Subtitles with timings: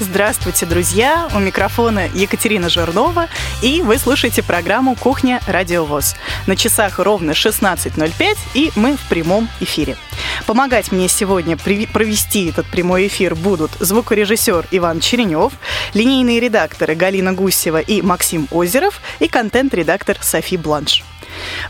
[0.00, 1.28] Здравствуйте, друзья!
[1.34, 3.28] У микрофона Екатерина Жирнова,
[3.60, 6.16] и вы слушаете программу «Кухня Радиовоз».
[6.46, 9.98] На часах ровно 16.05, и мы в прямом эфире.
[10.46, 15.52] Помогать мне сегодня провести этот прямой эфир будут звукорежиссер Иван Черенев,
[15.92, 21.04] линейные редакторы Галина Гусева и Максим Озеров и контент-редактор Софи Бланш.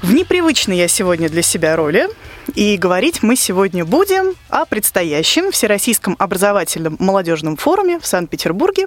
[0.03, 2.09] В непривычной я сегодня для себя роли
[2.55, 8.87] и говорить мы сегодня будем о предстоящем Всероссийском образовательном молодежном форуме в Санкт-Петербурге.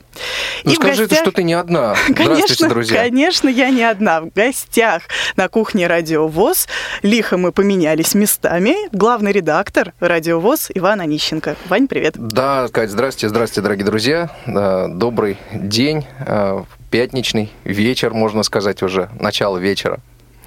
[0.63, 1.19] Ну и скажи, гостях...
[1.21, 1.95] что ты не одна.
[2.15, 3.03] Конечно, друзья.
[3.03, 4.21] Конечно, я не одна.
[4.21, 5.03] В гостях
[5.35, 6.67] на кухне Радио ВОЗ
[7.01, 8.75] лихо мы поменялись местами.
[8.91, 11.55] Главный редактор Радио ВОЗ Иван Онищенко.
[11.69, 12.15] Вань, привет.
[12.17, 14.29] Да, Кать, здрасте, здрасте, дорогие друзья.
[14.45, 19.99] Добрый день, э, пятничный вечер, можно сказать уже, начало вечера.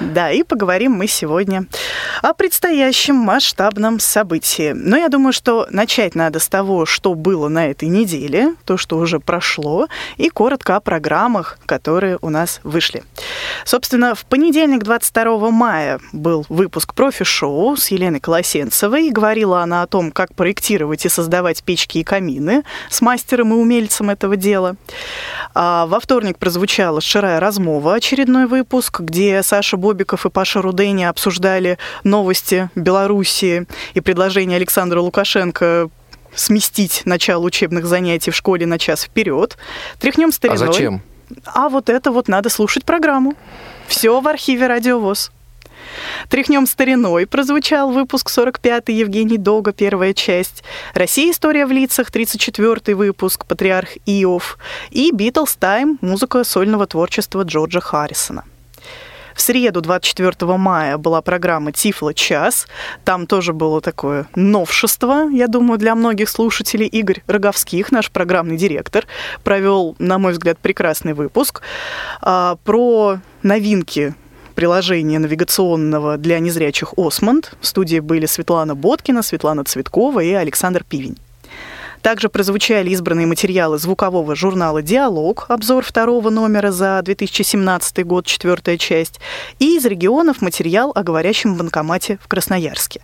[0.00, 1.64] Да, и поговорим мы сегодня
[2.22, 4.72] о предстоящем масштабном событии.
[4.74, 8.98] Но я думаю, что начать надо с того, что было на этой неделе, то, что
[8.98, 13.04] уже прошло, и коротко о программах, которые у нас вышли.
[13.64, 19.10] Собственно, в понедельник, 22 мая, был выпуск профи-шоу с Еленой Колосенцевой.
[19.10, 24.10] Говорила она о том, как проектировать и создавать печки и камины с мастером и умельцем
[24.10, 24.76] этого дела.
[25.54, 31.78] А во вторник прозвучала «Ширая размова», очередной выпуск, где Саша Бобиков и Паша Рудени обсуждали
[32.02, 35.90] новости Белоруссии и предложение Александра Лукашенко
[36.34, 39.56] сместить начало учебных занятий в школе на час вперед.
[40.00, 40.68] Тряхнем стариной.
[40.68, 41.02] А зачем?
[41.44, 43.34] А вот это вот надо слушать программу.
[43.86, 45.30] Все в архиве Радиовоз.
[46.28, 50.64] Тряхнем стариной прозвучал выпуск 45-й Евгений Дога, первая часть.
[50.94, 51.30] Россия.
[51.30, 54.58] История в лицах, 34-й выпуск, Патриарх Иов.
[54.90, 58.42] И Битлз Тайм, музыка сольного творчества Джорджа Харрисона.
[59.36, 62.66] В среду, 24 мая, была программа «Тифло час».
[63.04, 66.86] Там тоже было такое новшество, я думаю, для многих слушателей.
[66.86, 69.04] Игорь Роговских, наш программный директор,
[69.44, 71.60] провел, на мой взгляд, прекрасный выпуск
[72.22, 74.14] а, про новинки
[74.54, 77.52] приложения навигационного для незрячих «Осмонд».
[77.60, 81.18] В студии были Светлана Боткина, Светлана Цветкова и Александр Пивень.
[82.06, 89.18] Также прозвучали избранные материалы звукового журнала «Диалог», обзор второго номера за 2017 год, четвертая часть,
[89.58, 93.00] и из регионов материал о говорящем банкомате в Красноярске.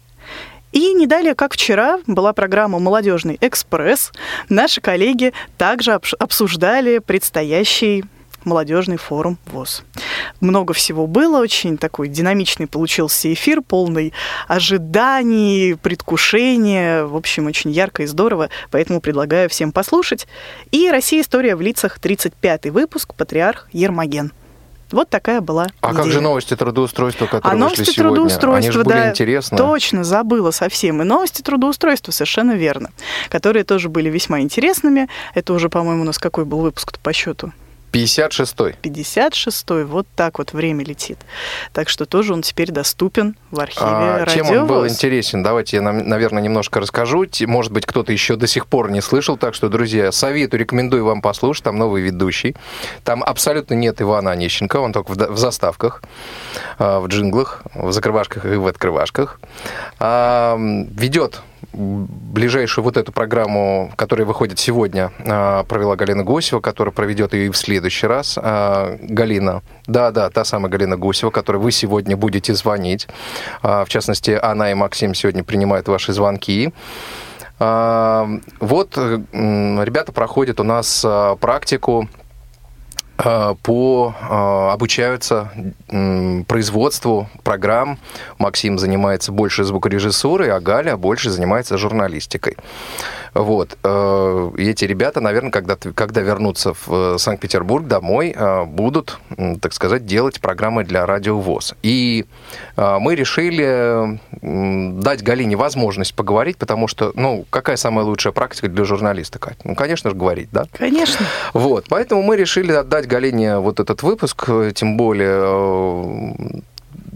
[0.71, 4.13] И не далее, как вчера, была программа «Молодежный экспресс».
[4.49, 8.05] Наши коллеги также обсуждали предстоящий
[8.45, 9.85] молодежный форум ВОЗ.
[10.41, 14.13] Много всего было, очень такой динамичный получился эфир, полный
[14.49, 20.27] ожиданий, предвкушения, в общем, очень ярко и здорово, поэтому предлагаю всем послушать.
[20.71, 21.23] И «Россия.
[21.23, 24.33] История в лицах», 35-й выпуск, «Патриарх Ермоген».
[24.91, 26.03] Вот такая была А идея.
[26.03, 28.03] как же новости трудоустройства, которые а вышли новости сегодня?
[28.03, 29.57] трудоустройства, Они же были да, интересны.
[29.57, 31.01] Точно, забыла совсем.
[31.01, 32.91] И новости трудоустройства, совершенно верно.
[33.31, 35.09] Которые тоже были весьма интересными.
[35.35, 37.53] Это уже, по-моему, у нас какой был выпуск по счету?
[37.93, 38.77] 56-й.
[38.83, 41.19] 56-й, вот так вот время летит.
[41.73, 45.43] Так что тоже он теперь доступен в архиве а, Радио Чем он был интересен?
[45.43, 47.27] Давайте я, наверное, немножко расскажу.
[47.47, 49.37] Может быть, кто-то еще до сих пор не слышал.
[49.37, 51.65] Так что, друзья, советую, рекомендую вам послушать.
[51.65, 52.57] Там новый ведущий.
[53.05, 54.77] Там абсолютно нет Ивана Онищенко.
[54.79, 56.03] Он только в заставках,
[56.79, 59.39] а, в джинглах, в закрывашках и в открывашках.
[59.99, 61.43] А, Ведет
[61.73, 67.51] ближайшую вот эту программу, которая выходит сегодня, а, провела Галина Гусева, которая проведет ее и
[67.51, 68.39] в следующий раз.
[68.41, 73.09] А, Галина, да-да, та самая Галина Гусева, которой вы сегодня будете звонить.
[73.63, 76.73] А, в частности, она и Максим сегодня принимают ваши звонки.
[77.59, 81.07] Вот ребята проходят у нас
[81.39, 82.09] практику
[83.23, 85.51] по э, обучаются
[86.49, 87.99] производству программ.
[88.39, 92.57] Максим занимается больше звукорежиссурой, а Галя больше занимается журналистикой.
[93.35, 93.79] Вот.
[93.83, 98.35] Э, и эти ребята, наверное, когда, когда вернутся в Санкт-Петербург домой,
[98.67, 99.19] будут,
[99.61, 101.75] так сказать, делать программы для Радио ВОЗ.
[101.83, 102.27] И
[102.77, 104.21] мы решили
[105.01, 109.59] дать Галине возможность поговорить, потому что, ну, какая самая лучшая практика для журналиста, Кать?
[109.65, 110.67] Ну, конечно же, говорить, да?
[110.73, 111.25] Конечно.
[111.55, 111.87] Вот.
[111.89, 116.63] Поэтому мы решили отдать Галине вот этот выпуск, тем более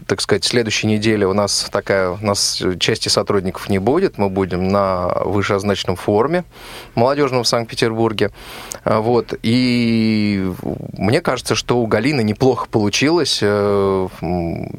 [0.06, 4.68] так сказать, следующей неделе у нас такая, у нас части сотрудников не будет, мы будем
[4.68, 6.44] на вышеозначенном форуме
[6.94, 8.30] молодежном в Санкт-Петербурге.
[8.84, 9.34] А, вот.
[9.42, 10.50] И
[10.96, 14.08] мне кажется, что у Галины неплохо получилось э,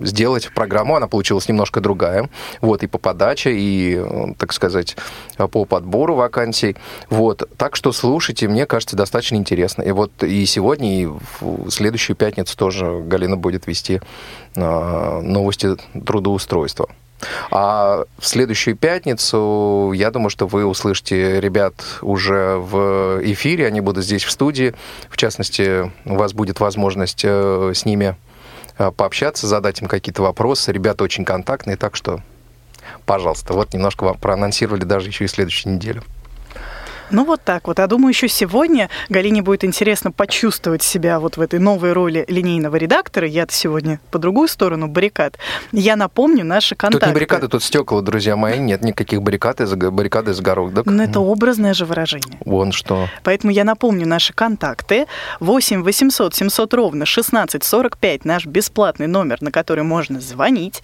[0.02, 0.96] сделать программу.
[0.96, 2.30] Она получилась немножко другая.
[2.62, 4.02] Вот, и по подаче, и,
[4.38, 4.96] так сказать,
[5.38, 6.76] по подбору вакансий.
[7.10, 7.50] Вот.
[7.58, 9.82] Так что слушайте, мне кажется, достаточно интересно.
[9.82, 14.02] И вот и сегодня, и в следующую пятницу тоже Галина будет вести
[14.56, 15.76] а, новости
[16.06, 16.90] трудоустройства.
[17.50, 24.06] А в следующую пятницу, я думаю, что вы услышите ребят уже в эфире, они будут
[24.06, 24.76] здесь в студии.
[25.10, 28.16] В частности, у вас будет возможность э, с ними
[28.78, 30.72] э, пообщаться, задать им какие-то вопросы.
[30.72, 32.22] Ребята очень контактные, так что,
[33.06, 36.04] пожалуйста, вот немножко вам проанонсировали даже еще и следующую неделю.
[37.12, 37.80] Ну вот так вот.
[37.80, 42.76] Я думаю, еще сегодня Галине будет интересно почувствовать себя вот в этой новой роли линейного
[42.76, 43.28] редактора.
[43.28, 45.38] Я-то сегодня по другую сторону баррикад.
[45.72, 47.06] Я напомню наши контакты.
[47.06, 48.60] Тут не баррикады, тут стекла, друзья мои.
[48.60, 50.86] Нет никаких баррикад из баррикады из городок.
[50.86, 52.38] Но это образное же выражение.
[52.46, 53.08] Вон что.
[53.24, 55.06] Поэтому я напомню наши контакты.
[55.40, 60.84] 8 800 700 ровно 16 45 наш бесплатный номер, на который можно звонить.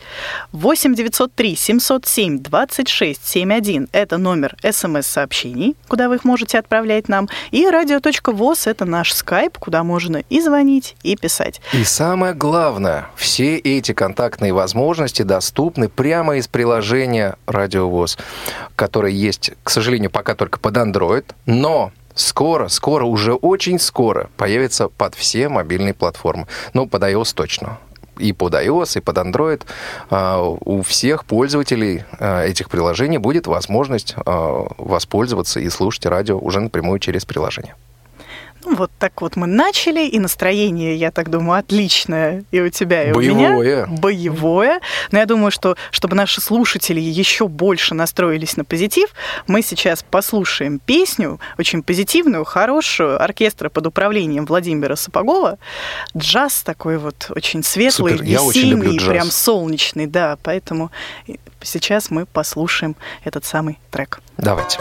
[0.51, 7.27] 8 903 707 26 71 это номер смс-сообщений, куда вы вы их можете отправлять нам.
[7.49, 11.59] И радио.воз– это наш скайп, куда можно и звонить, и писать.
[11.73, 18.19] И самое главное, все эти контактные возможности доступны прямо из приложения Радио ВОЗ,
[18.75, 24.89] которое есть, к сожалению, пока только под Android, но скоро, скоро, уже очень скоро появится
[24.89, 26.45] под все мобильные платформы.
[26.73, 27.79] Ну, под iOS точно
[28.23, 29.61] и под iOS, и под Android,
[30.09, 36.59] а, у всех пользователей а, этих приложений будет возможность а, воспользоваться и слушать радио уже
[36.59, 37.75] напрямую через приложение.
[38.65, 43.09] Ну, вот так вот мы начали, и настроение, я так думаю, отличное и у тебя,
[43.09, 43.55] и боевое.
[43.55, 43.85] у меня.
[43.87, 44.79] Боевое.
[45.11, 49.09] Но я думаю, что чтобы наши слушатели еще больше настроились на позитив,
[49.47, 55.57] мы сейчас послушаем песню, очень позитивную, хорошую, оркестра под управлением Владимира Сапогова.
[56.17, 58.25] Джаз такой вот очень светлый, Супер.
[58.25, 60.37] весенний, прям солнечный, да.
[60.43, 60.91] Поэтому
[61.61, 64.21] сейчас мы послушаем этот самый трек.
[64.37, 64.79] Давайте.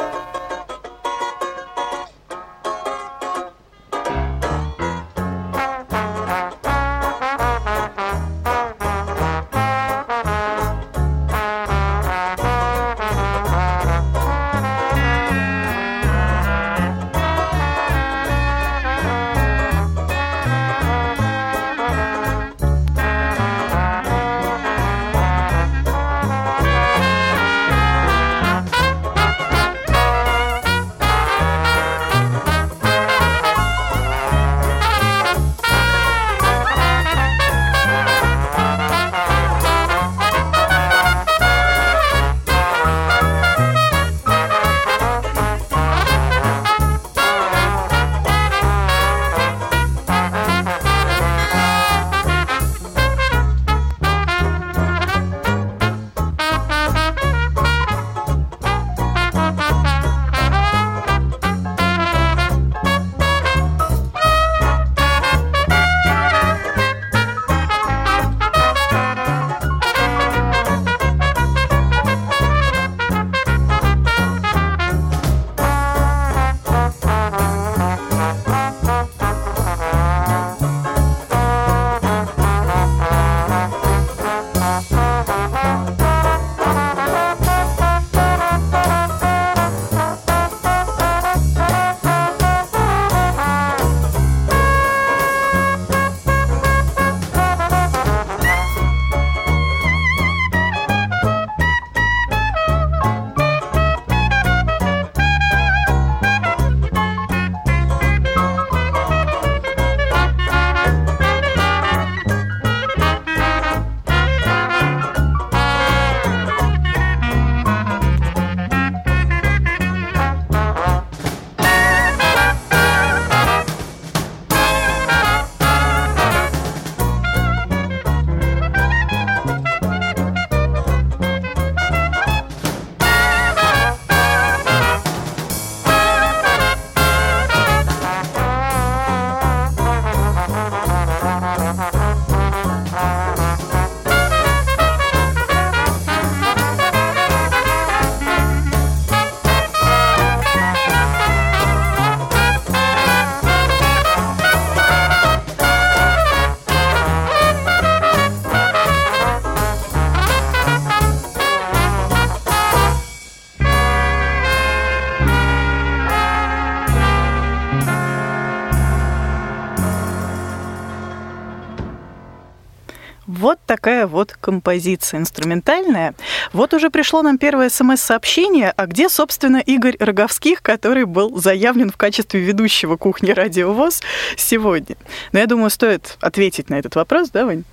[173.73, 176.13] Такая вот композиция инструментальная.
[176.53, 181.97] Вот уже пришло нам первое смс-сообщение, а где, собственно, Игорь Роговских, который был заявлен в
[181.97, 184.03] качестве ведущего кухни «Радио ВОЗ»
[184.37, 184.97] сегодня?
[185.33, 187.65] Но я думаю, стоит ответить на этот вопрос, да, Вань?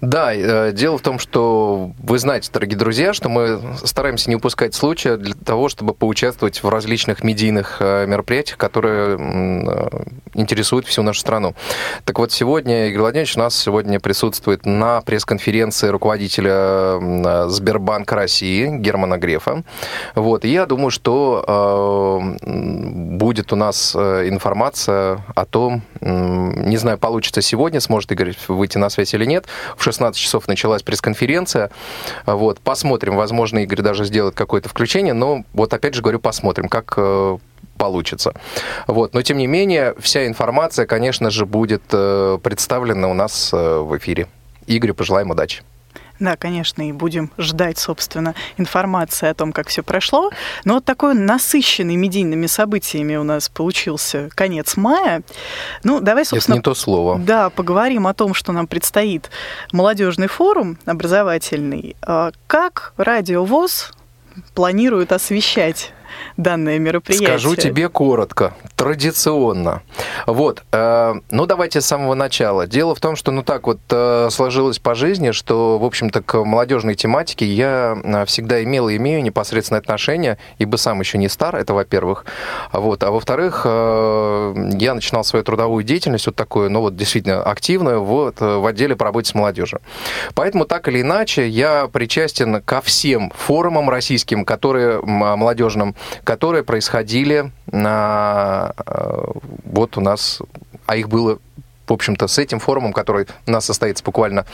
[0.00, 4.74] Да, э, дело в том, что вы знаете, дорогие друзья, что мы стараемся не упускать
[4.74, 9.88] случая для того, чтобы поучаствовать в различных медийных э, мероприятиях, которые э,
[10.34, 11.54] интересуют всю нашу страну.
[12.04, 19.18] Так вот, сегодня Игорь Владимирович у нас сегодня присутствует на пресс-конференции руководителя Сбербанка России Германа
[19.18, 19.62] Грефа.
[20.14, 21.44] Вот, и я думаю, что
[22.42, 22.46] э,
[23.16, 28.78] будет у нас э, информация о том, э, не знаю, получится сегодня, сможет Игорь выйти
[28.78, 29.46] на связь или нет.
[29.76, 31.70] В 16 часов началась пресс-конференция.
[32.26, 36.94] Вот, посмотрим, возможно, Игорь даже сделает какое-то включение, но вот опять же говорю, посмотрим, как
[36.96, 37.38] э,
[37.78, 38.34] получится.
[38.86, 39.14] Вот.
[39.14, 43.96] Но, тем не менее, вся информация, конечно же, будет э, представлена у нас э, в
[43.98, 44.26] эфире.
[44.66, 45.62] Игорю пожелаем удачи.
[46.20, 50.30] Да, конечно, и будем ждать, собственно, информации о том, как все прошло.
[50.64, 55.22] Но вот такой насыщенный медийными событиями у нас получился конец мая.
[55.82, 56.54] Ну, давай, собственно...
[56.54, 57.18] Это не то слово.
[57.18, 59.28] Да, поговорим о том, что нам предстоит
[59.72, 61.96] молодежный форум образовательный.
[62.02, 63.92] А как Радио ВОЗ
[64.54, 65.92] планирует освещать
[66.36, 67.28] данное мероприятие?
[67.28, 69.82] Скажу тебе коротко, традиционно.
[70.26, 72.66] Вот, э, ну давайте с самого начала.
[72.66, 76.44] Дело в том, что ну так вот э, сложилось по жизни, что, в общем-то, к
[76.44, 81.56] молодежной тематике я э, всегда имел и имею непосредственное отношение, ибо сам еще не стар,
[81.56, 82.24] это во-первых.
[82.72, 88.02] Вот, а во-вторых, э, я начинал свою трудовую деятельность, вот такую, ну вот действительно активную,
[88.02, 89.80] вот, э, в отделе по работе с молодежью.
[90.34, 95.94] Поэтому так или иначе я причастен ко всем форумам российским, которые молодежным,
[96.24, 99.24] которые происходили на, э,
[99.64, 100.40] вот у нас,
[100.86, 101.38] а их было
[101.86, 104.46] в общем-то, с этим форумом, который у нас состоится буквально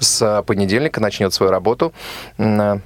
[0.00, 1.92] с понедельника, начнет свою работу,
[2.38, 2.80] э,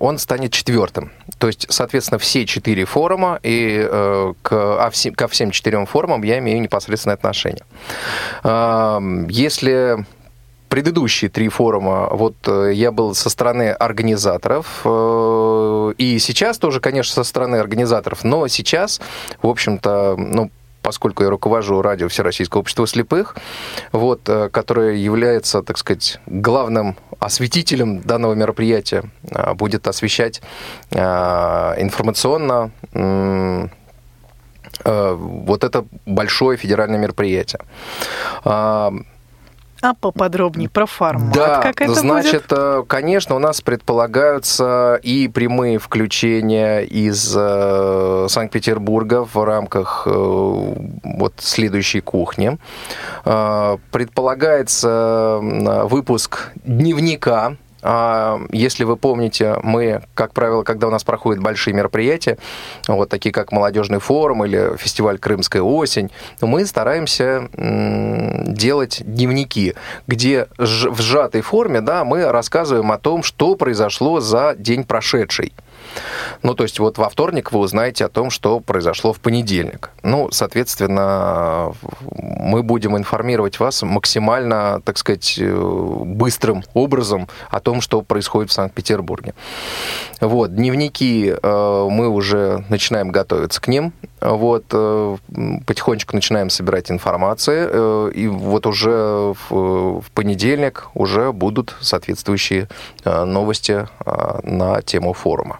[0.00, 1.12] он станет четвертым.
[1.38, 6.24] То есть, соответственно, все четыре форума, и э, к, а все, ко всем четырем форумам
[6.24, 7.62] я имею непосредственное отношение.
[9.28, 10.04] Если
[10.70, 17.12] предыдущие три форума, вот э, я был со стороны организаторов, э, и сейчас тоже, конечно,
[17.12, 19.00] со стороны организаторов, но сейчас,
[19.42, 20.50] в общем-то, ну,
[20.80, 23.36] поскольку я руковожу радио Всероссийского общества слепых,
[23.90, 29.02] вот, э, которое является, так сказать, главным осветителем данного мероприятия,
[29.54, 30.40] будет освещать
[30.90, 32.70] информационно
[34.84, 37.60] вот это большое федеральное мероприятие.
[39.82, 42.52] А поподробнее про формат, да, как это значит, будет?
[42.52, 51.34] Э, конечно, у нас предполагаются и прямые включения из э, Санкт-Петербурга в рамках э, вот
[51.38, 52.58] следующей кухни.
[53.24, 61.74] Э, предполагается выпуск дневника если вы помните, мы, как правило, когда у нас проходят большие
[61.74, 62.38] мероприятия,
[62.88, 66.10] вот такие как молодежный форум или фестиваль «Крымская осень»,
[66.40, 69.74] мы стараемся делать дневники,
[70.06, 75.52] где в сжатой форме да, мы рассказываем о том, что произошло за день прошедший.
[76.42, 79.90] Ну, то есть вот во вторник вы узнаете о том, что произошло в понедельник.
[80.02, 81.72] Ну, соответственно,
[82.10, 88.54] мы будем информировать вас максимально, так сказать, э, быстрым образом о том, что происходит в
[88.54, 89.34] Санкт-Петербурге.
[90.20, 93.92] Вот, дневники э, мы уже начинаем готовиться к ним.
[94.20, 95.16] Вот, э,
[95.66, 98.10] потихонечку начинаем собирать информацию.
[98.10, 102.68] И вот уже в понедельник уже будут соответствующие
[103.04, 103.88] новости
[104.42, 105.58] на тему форума.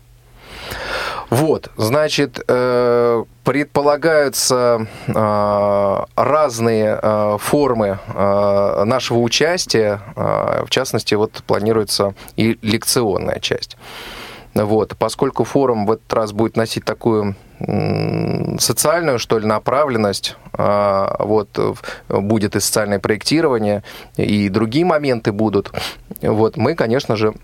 [1.30, 10.00] Вот, значит, э, предполагаются э, разные э, формы нашего участия.
[10.16, 13.76] В частности, вот планируется и лекционная часть.
[14.54, 17.36] Вот, поскольку форум в этот раз будет носить такую
[18.58, 23.84] социальную, что ли, направленность, вот, будет и социальное проектирование,
[24.16, 25.70] и другие моменты будут,
[26.22, 27.34] вот, мы, конечно же,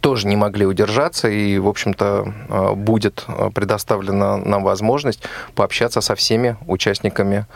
[0.00, 5.22] тоже не могли удержаться, и, в общем-то, э, будет э, предоставлена нам возможность
[5.54, 7.46] пообщаться со всеми участниками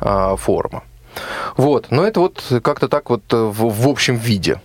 [0.00, 0.82] э, форума.
[1.56, 4.60] Вот, но это вот как-то так вот в, в общем виде.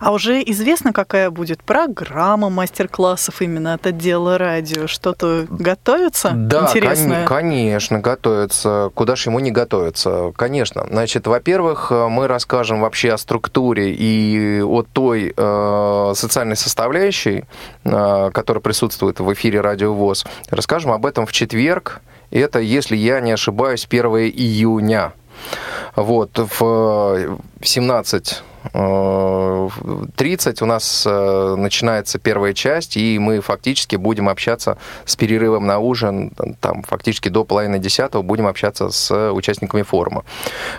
[0.00, 4.86] А уже известно, какая будет программа мастер-классов именно от отдела радио?
[4.86, 7.26] Что-то готовится да, интересное?
[7.26, 8.90] Кон- конечно, готовится.
[8.94, 10.32] Куда же ему не готовиться?
[10.36, 10.86] Конечно.
[10.88, 17.44] Значит, во-первых, мы расскажем вообще о структуре и о той э, социальной составляющей,
[17.84, 20.24] э, которая присутствует в эфире Радио ВОЗ.
[20.50, 22.00] Расскажем об этом в четверг.
[22.30, 25.12] Это, если я не ошибаюсь, 1 июня.
[25.94, 28.42] Вот, в 17
[28.72, 35.78] 30 у нас э, начинается первая часть, и мы фактически будем общаться с перерывом на
[35.78, 40.24] ужин, там фактически до половины десятого будем общаться с участниками форума.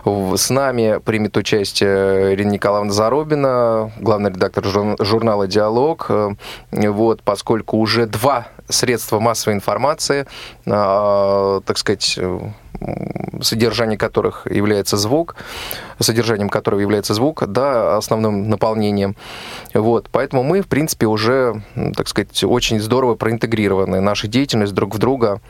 [0.05, 4.65] С нами примет участие Ирина Николаевна Заробина, главный редактор
[4.99, 6.07] журнала «Диалог».
[6.09, 6.35] Э,
[6.71, 10.25] вот, поскольку уже два средства массовой информации,
[10.65, 12.19] э, так сказать,
[13.41, 15.35] содержание которых является звук,
[15.99, 19.15] содержанием которого является звук, да, основным наполнением.
[19.73, 21.61] Вот, поэтому мы, в принципе, уже,
[21.95, 24.01] так сказать, очень здорово проинтегрированы.
[24.01, 25.41] Наша деятельность друг в друга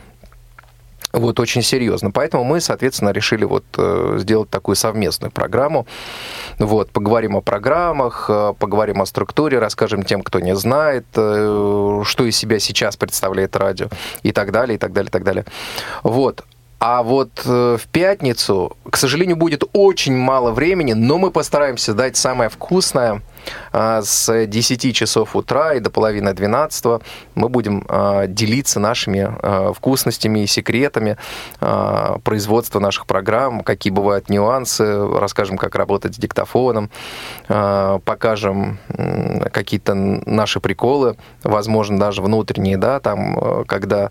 [1.12, 2.10] вот очень серьезно.
[2.10, 5.86] Поэтому мы, соответственно, решили вот э, сделать такую совместную программу.
[6.58, 12.24] Вот, поговорим о программах, э, поговорим о структуре, расскажем тем, кто не знает, э, что
[12.24, 13.88] из себя сейчас представляет радио
[14.22, 15.44] и так далее, и так далее, и так далее.
[16.02, 16.44] Вот.
[16.80, 22.16] А вот э, в пятницу, к сожалению, будет очень мало времени, но мы постараемся дать
[22.16, 23.22] самое вкусное–
[23.72, 27.02] с 10 часов утра и до половины 12
[27.34, 31.16] мы будем а, делиться нашими а, вкусностями и секретами
[32.24, 36.90] производства наших программ, какие бывают нюансы, расскажем, как работать с диктофоном,
[37.46, 38.78] покажем
[39.52, 44.10] какие-то наши приколы, возможно, даже внутренние, да, там, когда,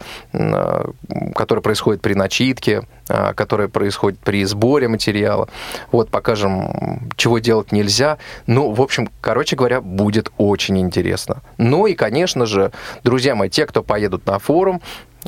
[1.35, 2.83] которые происходят при начитке,
[3.35, 5.47] которые происходят при сборе материала.
[5.91, 8.17] Вот, покажем, чего делать нельзя.
[8.45, 11.41] Ну, в общем, Короче говоря, будет очень интересно.
[11.57, 12.71] Ну и, конечно же,
[13.03, 14.81] друзья мои, те, кто поедут на форум,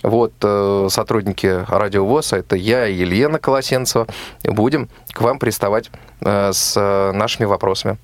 [0.03, 4.07] вот э, сотрудники радиовоза, это я и Елена Колосенцева,
[4.45, 5.91] будем к вам приставать
[6.21, 7.97] э, с э, нашими вопросами.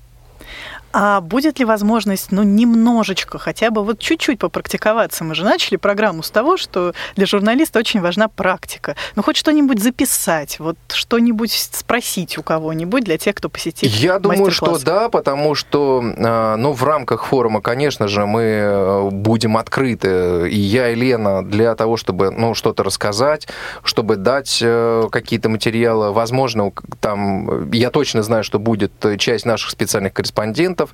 [0.98, 5.24] А будет ли возможность, ну, немножечко, хотя бы вот чуть-чуть попрактиковаться?
[5.24, 8.96] Мы же начали программу с того, что для журналиста очень важна практика.
[9.14, 14.50] Ну, хоть что-нибудь записать, вот что-нибудь спросить у кого-нибудь для тех, кто посетит Я думаю,
[14.50, 20.48] что да, потому что, а, ну, в рамках форума, конечно же, мы э, будем открыты,
[20.48, 23.48] и я, и Лена, для того, чтобы, ну, что-то рассказать,
[23.82, 26.12] чтобы дать э, какие-то материалы.
[26.14, 26.72] Возможно,
[27.02, 30.92] там, я точно знаю, что будет часть наших специальных корреспондентов, корреспондентов,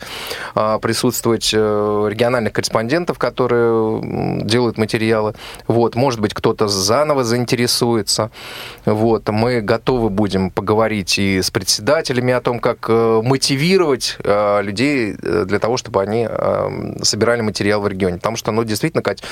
[0.54, 5.34] а, присутствовать э, региональных корреспондентов, которые делают материалы.
[5.66, 8.30] Вот, может быть, кто-то заново заинтересуется.
[8.84, 15.14] Вот, мы готовы будем поговорить и с председателями о том, как э, мотивировать э, людей
[15.14, 16.28] для того, чтобы они
[17.02, 18.16] собирали материал в регионе.
[18.16, 19.22] Потому что, ну, действительно, Кать,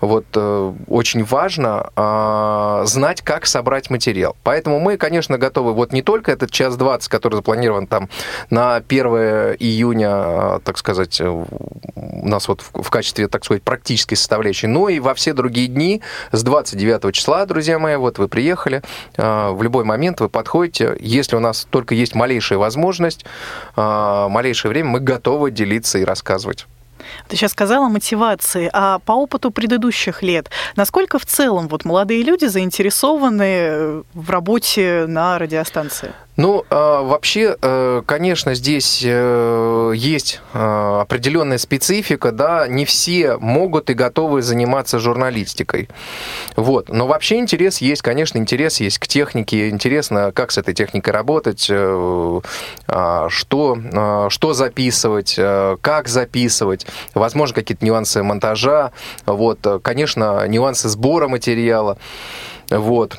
[0.00, 0.24] вот
[0.88, 4.36] очень важно а, знать, как собрать материал.
[4.42, 8.08] Поэтому мы, конечно, готовы вот не только этот час 20, который запланирован там
[8.50, 9.06] на 1
[9.58, 14.88] июня Э, так сказать, э, у нас вот в качестве, так сказать, практической составляющей, но
[14.88, 18.82] и во все другие дни с 29 числа, друзья мои, вот вы приехали,
[19.16, 23.24] э, в любой момент вы подходите, если у нас только есть малейшая возможность,
[23.76, 26.66] малейшее время, мы готовы делиться и рассказывать.
[27.28, 32.46] Ты сейчас сказала мотивации, а по опыту предыдущих лет, насколько в целом вот молодые люди
[32.46, 36.12] заинтересованы в работе на радиостанции?
[36.38, 43.90] Ну, а, вообще, э, конечно, здесь э, есть э, определенная специфика, да, не все могут
[43.90, 45.88] и готовы заниматься журналистикой.
[46.54, 46.90] Вот.
[46.90, 51.66] Но вообще интерес есть, конечно, интерес есть к технике, интересно, как с этой техникой работать,
[51.68, 55.34] а, что, а, что записывать,
[55.80, 58.92] как записывать, возможно, какие-то нюансы монтажа,
[59.26, 61.98] вот, конечно, нюансы сбора материала,
[62.70, 63.18] вот.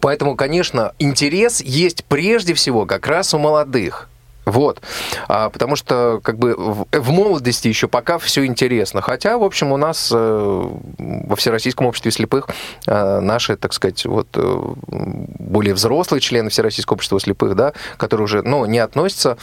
[0.00, 4.08] Поэтому, конечно, интерес есть прежде всего как раз у молодых.
[4.46, 4.80] Вот.
[5.26, 9.02] А, потому что как бы в, в молодости еще пока все интересно.
[9.02, 12.48] Хотя, в общем, у нас э, во Всероссийском обществе слепых
[12.86, 18.42] э, наши, так сказать, вот э, более взрослые члены Всероссийского общества слепых, да, которые уже,
[18.42, 19.36] ну, не относятся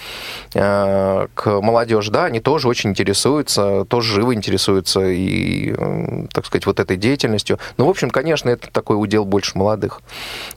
[0.54, 6.66] э, к молодежи, да, они тоже очень интересуются, тоже живо интересуются и, э, так сказать,
[6.66, 7.60] вот этой деятельностью.
[7.76, 10.02] Ну, в общем, конечно, это такой удел больше молодых.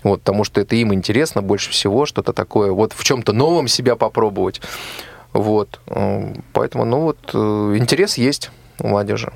[0.05, 3.97] Вот, потому что это им интересно больше всего, что-то такое, вот в чем-то новом себя
[3.97, 4.61] попробовать попробовать.
[5.33, 5.81] Вот.
[5.89, 7.39] Э, поэтому, ну вот, э,
[7.77, 9.33] интерес есть у молодежи.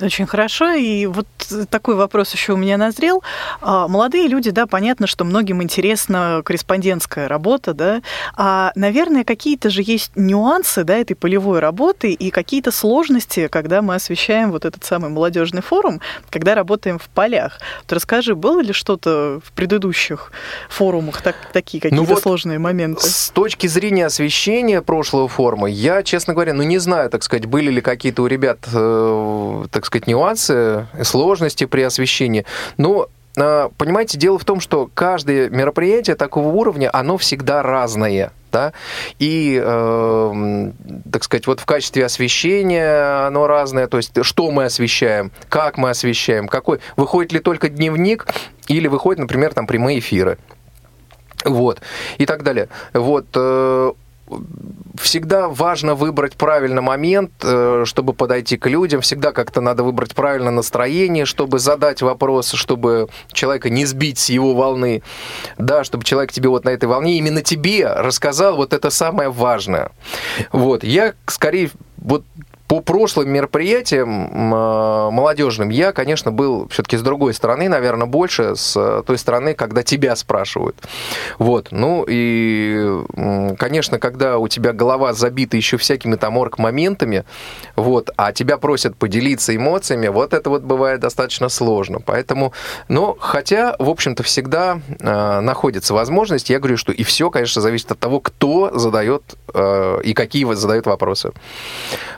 [0.00, 0.72] Очень хорошо.
[0.72, 1.26] И вот
[1.70, 3.22] такой вопрос еще у меня назрел.
[3.60, 8.02] А, молодые люди, да, понятно, что многим интересна корреспондентская работа, да.
[8.36, 13.94] А, наверное, какие-то же есть нюансы, да, этой полевой работы и какие-то сложности, когда мы
[13.94, 16.00] освещаем вот этот самый молодежный форум,
[16.30, 17.58] когда работаем в полях.
[17.82, 20.32] Вот расскажи, было ли что-то в предыдущих
[20.68, 23.06] форумах так, такие какие-то ну вот сложные моменты?
[23.08, 27.70] С точки зрения освещения прошлого форума, я, честно говоря, ну не знаю, так сказать, были
[27.70, 32.44] ли какие-то у ребят э, так сказать, нюансы, сложности при освещении.
[32.76, 38.72] Но э, понимаете, дело в том, что каждое мероприятие такого уровня, оно всегда разное да,
[39.18, 40.70] и, э,
[41.10, 45.90] так сказать, вот в качестве освещения оно разное, то есть что мы освещаем, как мы
[45.90, 48.26] освещаем, какой, выходит ли только дневник
[48.68, 50.38] или выходит, например, там прямые эфиры,
[51.44, 51.80] вот,
[52.18, 52.68] и так далее.
[52.92, 53.92] Вот, э,
[54.96, 59.00] всегда важно выбрать правильный момент, э, чтобы подойти к людям.
[59.00, 64.54] Всегда как-то надо выбрать правильное настроение, чтобы задать вопрос, чтобы человека не сбить с его
[64.54, 65.02] волны.
[65.56, 69.92] Да, чтобы человек тебе вот на этой волне, именно тебе рассказал вот это самое важное.
[70.52, 70.84] Вот.
[70.84, 72.24] Я скорее вот
[72.68, 79.02] по прошлым мероприятиям а, молодежным я, конечно, был все-таки с другой стороны, наверное, больше с
[79.06, 80.76] той стороны, когда тебя спрашивают.
[81.38, 81.68] Вот.
[81.70, 83.04] Ну и,
[83.58, 87.24] конечно, когда у тебя голова забита еще всякими там орг-моментами,
[87.74, 92.00] вот, а тебя просят поделиться эмоциями, вот это вот бывает достаточно сложно.
[92.04, 92.52] Поэтому,
[92.88, 97.90] но хотя, в общем-то, всегда э, находится возможность, я говорю, что и все, конечно, зависит
[97.92, 99.22] от того, кто задает
[99.54, 101.32] э, и какие задает вопросы.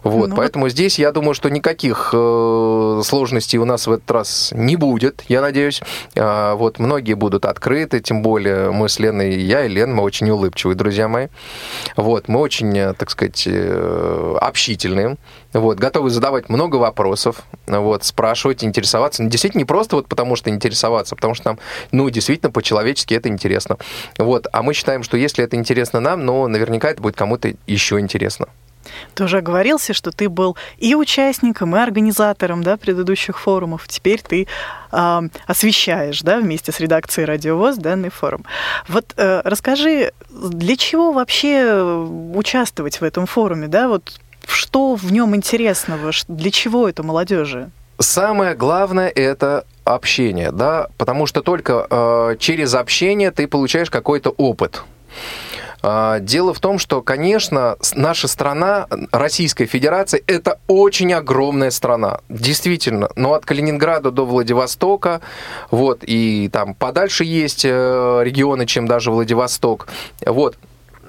[0.02, 0.30] Вот.
[0.30, 4.76] Ну, Поэтому здесь я думаю, что никаких э, сложностей у нас в этот раз не
[4.76, 5.82] будет, я надеюсь.
[6.14, 10.30] Э, вот многие будут открыты, тем более мы с Леной, я и Лен, мы очень
[10.30, 11.26] улыбчивые друзья мои.
[11.94, 15.18] Вот, мы очень, э, так сказать, э, общительные.
[15.52, 19.22] Вот, готовы задавать много вопросов, вот, спрашивать, интересоваться.
[19.22, 21.58] Ну, действительно, не просто вот потому, что интересоваться, а потому что нам,
[21.92, 23.76] ну, действительно, по-человечески это интересно.
[24.16, 28.00] Вот, а мы считаем, что если это интересно нам, ну, наверняка это будет кому-то еще
[28.00, 28.46] интересно.
[29.14, 33.86] Ты уже оговорился, что ты был и участником, и организатором да, предыдущих форумов.
[33.88, 34.46] Теперь ты
[34.92, 38.44] э, освещаешь да, вместе с редакцией «Радиовоз» данный форум.
[38.88, 41.74] Вот э, расскажи, для чего вообще
[42.34, 43.68] участвовать в этом форуме?
[43.68, 43.88] Да?
[43.88, 46.10] Вот что в нем интересного?
[46.28, 47.70] Для чего это молодежи?
[47.98, 54.82] Самое главное это общение, да, потому что только э, через общение ты получаешь какой-то опыт.
[55.82, 63.10] А, дело в том, что, конечно, наша страна, Российская Федерация, это очень огромная страна, действительно.
[63.16, 65.20] Но от Калининграда до Владивостока,
[65.70, 69.88] вот, и там подальше есть э, регионы, чем даже Владивосток,
[70.24, 70.56] вот.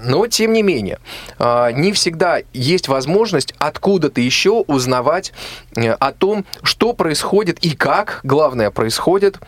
[0.04, 0.98] Но, тем не менее,
[1.38, 5.32] а, не всегда есть возможность откуда-то еще узнавать
[5.76, 9.40] э, о том, что происходит и как, главное, происходит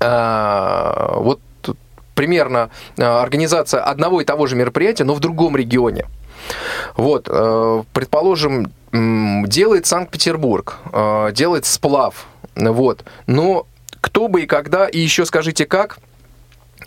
[0.00, 1.40] а, вот
[2.16, 6.06] примерно э, организация одного и того же мероприятия, но в другом регионе.
[6.96, 12.26] Вот, э, предположим, делает Санкт-Петербург, э, делает сплав,
[12.56, 13.66] вот, но
[14.00, 15.98] кто бы и когда, и еще скажите как,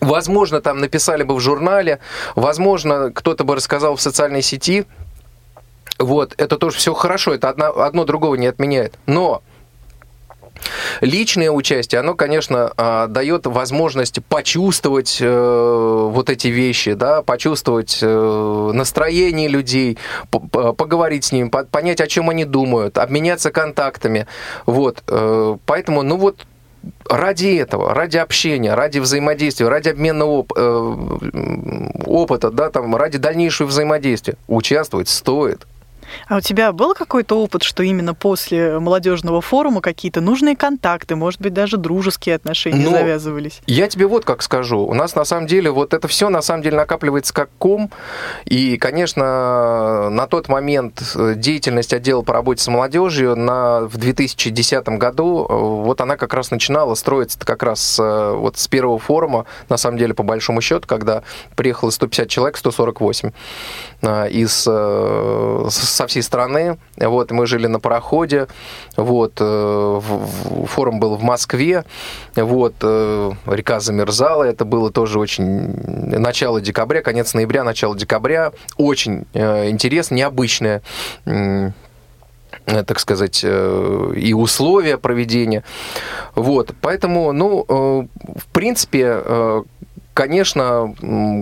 [0.02, 2.00] Возможно, там написали бы в журнале,
[2.36, 4.86] возможно, кто-то бы рассказал в социальной сети.
[5.98, 8.98] Вот, это тоже все хорошо, это одно, одно другого не отменяет.
[9.08, 9.44] Но
[11.02, 18.72] Личное участие, оно, конечно, а, дает возможность почувствовать э, вот эти вещи, да, почувствовать э,
[18.74, 19.98] настроение людей,
[20.30, 24.28] поговорить с ними, понять, о чем они думают, обменяться контактами.
[24.66, 25.04] Вот.
[25.08, 26.46] Э, поэтому, ну вот,
[27.10, 30.54] ради этого, ради общения, ради взаимодействия, ради обмена оп-
[32.06, 35.66] опыта, да, там, ради дальнейшего взаимодействия участвовать стоит.
[36.28, 41.42] А у тебя был какой-то опыт, что именно после молодежного форума какие-то нужные контакты, может
[41.42, 43.62] быть, даже дружеские отношения Но ну, завязывались?
[43.68, 44.80] Я тебе вот как скажу.
[44.80, 47.92] У нас на самом деле вот это все на самом деле накапливается как ком.
[48.46, 51.02] И, конечно, на тот момент
[51.36, 56.96] деятельность отдела по работе с молодежью на, в 2010 году, вот она как раз начинала
[56.96, 61.24] строиться как раз э, вот с первого форума, на самом деле, по большому счету, когда
[61.56, 63.32] приехало 150 человек, 148
[63.99, 66.78] э, из э, со всей страны.
[66.98, 68.48] Вот, мы жили на пароходе.
[68.96, 70.02] Вот, э,
[70.68, 71.84] форум был в Москве.
[72.36, 74.44] Вот, э, река замерзала.
[74.44, 75.48] Это было тоже очень
[76.18, 78.54] начало декабря, конец ноября, начало декабря.
[78.78, 80.82] Очень интересно, необычное
[82.66, 85.64] так сказать, и условия проведения.
[86.36, 89.64] Вот, поэтому, ну, в принципе,
[90.20, 90.94] конечно,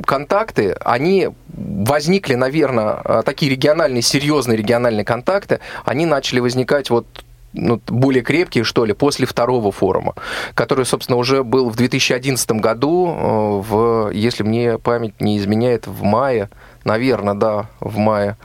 [0.05, 7.07] контакты, они возникли, наверное, а, такие региональные, серьезные региональные контакты, они начали возникать вот
[7.53, 10.13] ну, более крепкие, что ли, после второго форума,
[10.53, 16.03] который, собственно, уже был в 2011 году, э, в, если мне память не изменяет, в
[16.03, 16.47] мае,
[16.83, 18.37] наверное, да, в мае.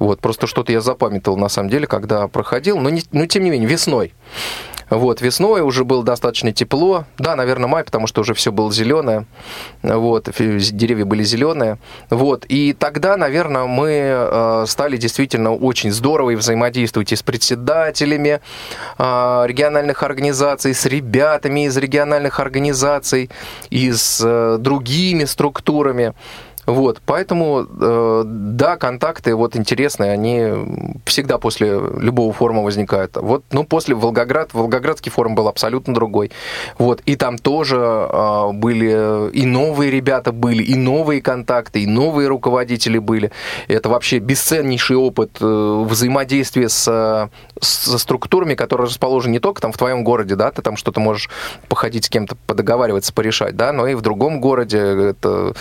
[0.00, 3.50] Вот, просто что-то я запамятовал, на самом деле, когда проходил, но, не, но тем не
[3.50, 4.12] менее, весной.
[4.90, 7.04] Вот, весной уже было достаточно тепло.
[7.18, 9.26] Да, наверное, май, потому что уже все было зеленое.
[9.82, 11.78] Вот, деревья были зеленые.
[12.10, 18.40] Вот, и тогда, наверное, мы э, стали действительно очень здорово и взаимодействовать и с председателями
[18.98, 23.30] э, региональных организаций, с ребятами из региональных организаций,
[23.70, 26.14] и с э, другими структурами.
[26.68, 30.52] Вот, поэтому, э, да, контакты вот интересные, они
[31.06, 33.16] всегда после любого форума возникают.
[33.16, 36.30] Вот, ну, после Волгоград, Волгоградский форум был абсолютно другой.
[36.76, 42.28] Вот, и там тоже э, были и новые ребята были, и новые контакты, и новые
[42.28, 43.32] руководители были.
[43.68, 49.78] Это вообще бесценнейший опыт э, взаимодействия с, со структурами, которые расположены не только там в
[49.78, 51.30] твоем городе, да, ты там что-то можешь
[51.70, 55.54] походить с кем-то, подоговариваться, порешать, да, но и в другом городе это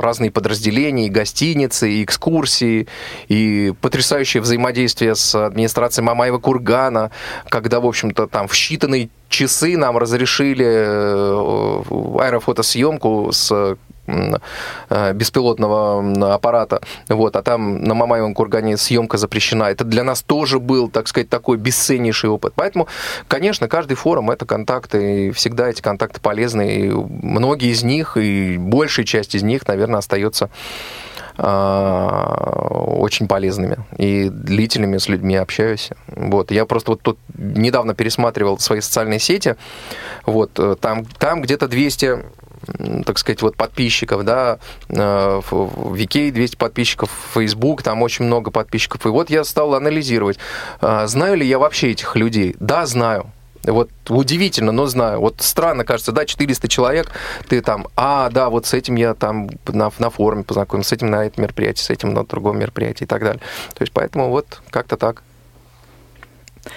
[0.00, 2.86] разные подразделения, и гостиницы, и экскурсии,
[3.28, 7.10] и потрясающее взаимодействие с администрацией Мамаева Кургана,
[7.48, 11.82] когда, в общем-то, там в считанные часы нам разрешили э,
[12.20, 13.76] аэрофотосъемку с Э,
[15.14, 19.64] беспилотного аппарата, вот, а там на Мамаевом кургане съемка запрещена.
[19.64, 22.52] Это для нас тоже был, так сказать, такой бесценнейший опыт.
[22.56, 22.88] Поэтому,
[23.28, 28.56] конечно, каждый форум— это контакты, и всегда эти контакты полезны, и многие из них, и
[28.58, 30.50] большая часть из них, наверное, остается
[31.38, 35.90] а, очень полезными и длительными с людьми общаюсь.
[36.08, 36.50] Вот.
[36.50, 39.56] Я просто вот тут недавно пересматривал свои социальные сети.
[40.26, 40.50] Вот.
[40.58, 42.18] Э, там, там где-то 200
[43.04, 48.50] так сказать, вот подписчиков, да, э, в Викей 200 подписчиков, в Facebook, там очень много
[48.50, 49.04] подписчиков.
[49.06, 50.38] И вот я стал анализировать,
[50.80, 52.56] э, знаю ли я вообще этих людей.
[52.60, 53.26] Да, знаю.
[53.64, 55.20] Вот удивительно, но знаю.
[55.20, 57.12] Вот странно кажется, да, 400 человек,
[57.48, 61.10] ты там, а, да, вот с этим я там на, на форуме познакомился, с этим
[61.10, 63.40] на этом мероприятии, с этим на другом мероприятии и так далее.
[63.74, 65.22] То есть поэтому вот как-то так.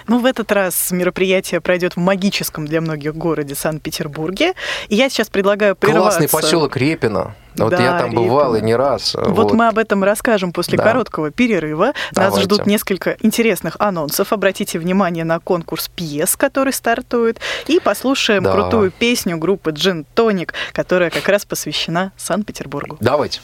[0.06, 4.54] Ну, в этот раз мероприятие пройдет в магическом для многих городе Санкт-Петербурге.
[4.88, 6.18] И я сейчас предлагаю прерваться.
[6.20, 7.34] Классный поселок Репино.
[7.56, 8.22] Вот да, я там Репино.
[8.22, 9.14] бывал и не раз.
[9.14, 10.84] Вот, вот мы об этом расскажем после да.
[10.84, 11.92] короткого перерыва.
[12.12, 12.36] Давайте.
[12.36, 14.32] Нас ждут несколько интересных анонсов.
[14.32, 17.38] Обратите внимание на конкурс пьес, который стартует.
[17.66, 18.52] И послушаем да.
[18.52, 22.98] крутую песню группы Джин Тоник, которая как раз посвящена Санкт-Петербургу.
[23.00, 23.40] Давайте.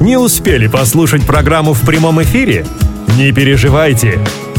[0.00, 2.66] Не успели послушать программу в прямом эфире?
[3.16, 4.18] Не переживайте.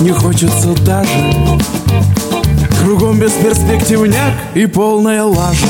[0.00, 1.32] Не хочется даже.
[2.80, 5.66] Кругом бесперспективняк и полная лажа.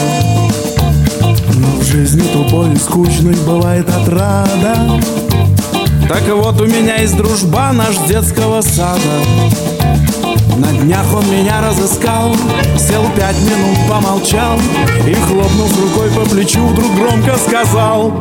[1.54, 5.00] Но в жизни тупой и скучной бывает отрада.
[6.08, 9.22] Так вот у меня есть дружба наш детского сада.
[10.56, 12.34] На днях он меня разыскал
[12.76, 14.58] Сел пять минут, помолчал
[15.06, 18.12] И, хлопнув рукой по плечу, вдруг громко сказал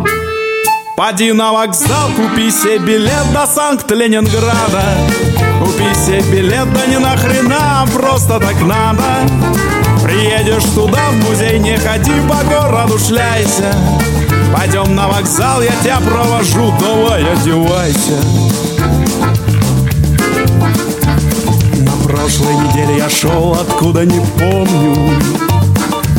[0.97, 4.81] Поди на вокзал, купи себе билет до Санкт-Ленинграда.
[5.59, 9.03] Купи себе билет, да не нахрена, просто так надо.
[10.03, 13.75] Приедешь туда, в музей не ходи, по городу шляйся.
[14.51, 18.19] Пойдем на вокзал, я тебя провожу, давай одевайся.
[21.77, 25.21] На прошлой неделе я шел, откуда не помню.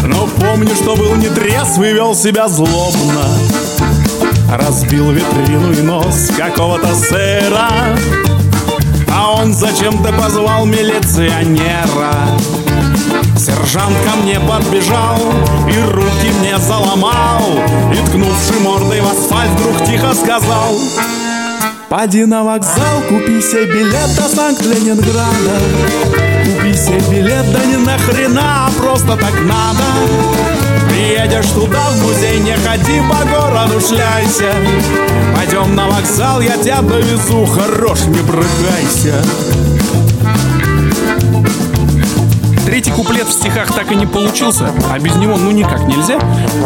[0.05, 3.25] Но помню, что был не трезв и вел себя злобно
[4.51, 7.69] Разбил витрину и нос какого-то сэра.
[9.13, 12.13] А он зачем-то позвал милиционера.
[13.37, 15.19] Сержант ко мне подбежал
[15.69, 17.43] и руки мне заломал.
[17.93, 20.79] И ткнувши мордой в асфальт вдруг тихо сказал
[21.89, 28.71] Поди на вокзал, купи себе билет до Санкт-Ленинграда Купи себе билет, да не нахрена, а
[28.71, 29.85] просто так надо.
[30.89, 34.55] Приедешь туда, в музей, не ходи по городу, шляйся.
[35.37, 39.23] Пойдем на вокзал, я тебя довезу, хорош, не брыкайся
[42.69, 46.19] Третий куплет в стихах так и не получился, а без него ну никак нельзя.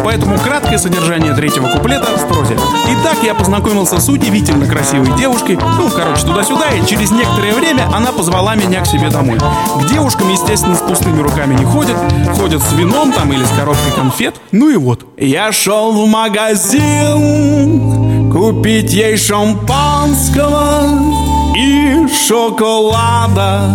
[0.03, 2.57] Поэтому краткое содержание третьего куплета в прозе.
[2.89, 5.57] Итак, я познакомился с удивительно красивой девушкой.
[5.77, 9.39] Ну, короче, туда-сюда, и через некоторое время она позвала меня к себе домой.
[9.39, 11.95] К девушкам, естественно, с пустыми руками не ходят.
[12.35, 14.35] Ходят с вином там или с коробкой конфет.
[14.51, 15.05] Ну и вот.
[15.17, 16.73] Я шел в магазин
[18.29, 20.83] купить ей шампанского
[21.55, 23.69] и шоколада.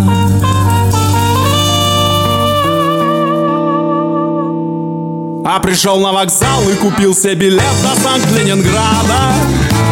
[5.51, 9.33] А пришел на вокзал и купил себе билет до Санкт-Ленинграда.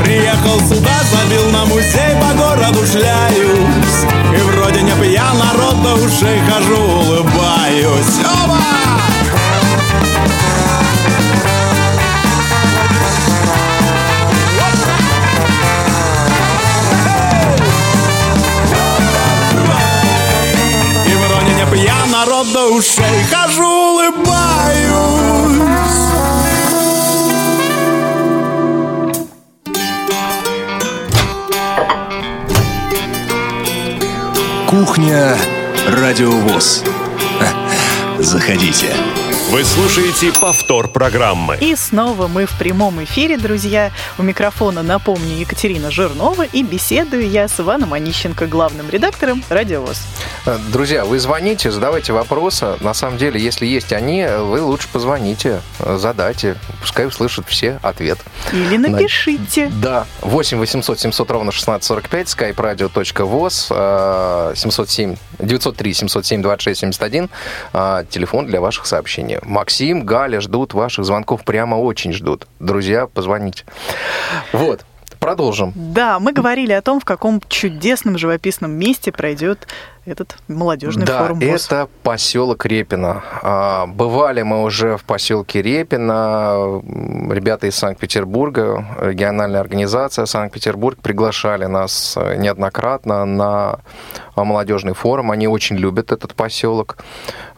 [0.05, 4.05] Приехал сюда, забил на музей, по городу шляюсь.
[4.35, 8.19] И вроде не пьян, народ до ушей хожу, улыбаюсь.
[8.45, 8.59] Оба!
[22.27, 24.17] Народ до ушей хожу, улыбаюсь
[34.69, 35.37] Кухня
[35.89, 36.83] Радиовоз.
[38.19, 38.93] Заходите.
[39.57, 41.57] Вы слушаете повтор программы.
[41.63, 43.91] И снова мы в прямом эфире, друзья.
[44.19, 50.03] У микрофона, напомню, Екатерина Жирнова и беседую я с Иваном Онищенко, главным редактором «Радиовоз».
[50.45, 52.77] Э, Друзья, вы звоните, задавайте вопросы.
[52.81, 56.57] На самом деле, если есть они, вы лучше позвоните, задайте.
[56.83, 58.19] Пускай услышат все ответ.
[58.53, 59.73] Или напишите.
[59.81, 67.31] Да, 8 800 700 ровно 1645, skype-radio.voz, э, 707, 903 707 26 71,
[67.73, 69.39] э, телефон для ваших сообщений.
[69.47, 72.47] Максим, Галя ждут ваших звонков, прямо очень ждут.
[72.59, 73.65] Друзья, позвоните.
[74.53, 74.85] Вот,
[75.21, 75.73] продолжим.
[75.75, 79.67] Да, мы говорили о том, в каком чудесном живописном месте пройдет
[80.05, 81.67] этот молодежный да, форум ВОЗ.
[81.67, 83.25] это поселок Репино.
[83.43, 86.81] А, Бывали мы уже в поселке Репино.
[87.33, 93.81] Ребята из Санкт-Петербурга, региональная организация Санкт-Петербург приглашали нас э, неоднократно на
[94.35, 95.33] а, молодежный форум.
[95.33, 96.99] Они очень любят этот поселок.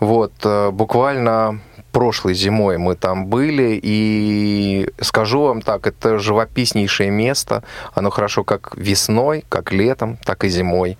[0.00, 1.60] Вот, э, буквально
[1.98, 7.64] прошлой зимой мы там были, и скажу вам так, это живописнейшее место.
[7.92, 10.96] Оно хорошо как весной, как летом, так и зимой.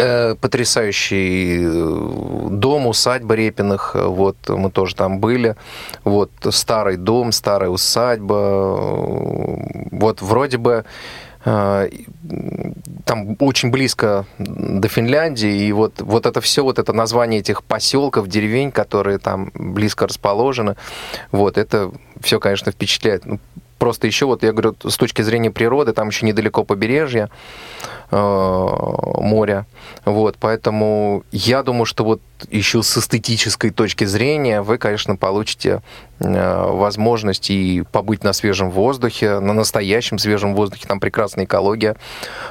[0.00, 5.54] Э, Потрясающий э, дом, усадьба Репиных, э, вот мы тоже там были,
[6.02, 8.86] вот старый дом, старая усадьба,
[9.92, 10.84] вот вроде бы
[11.44, 18.28] там очень близко до Финляндии, и вот, вот это все, вот это название этих поселков,
[18.28, 20.76] деревень, которые там близко расположены,
[21.30, 23.24] вот это все, конечно, впечатляет.
[23.24, 23.38] Ну,
[23.78, 27.28] Просто еще вот, я говорю, с точки зрения природы, там еще недалеко побережье,
[28.10, 29.66] э, моря,
[30.04, 35.82] вот, поэтому я думаю, что вот еще с эстетической точки зрения вы, конечно, получите
[36.18, 41.96] э, возможность и побыть на свежем воздухе, на настоящем свежем воздухе, там прекрасная экология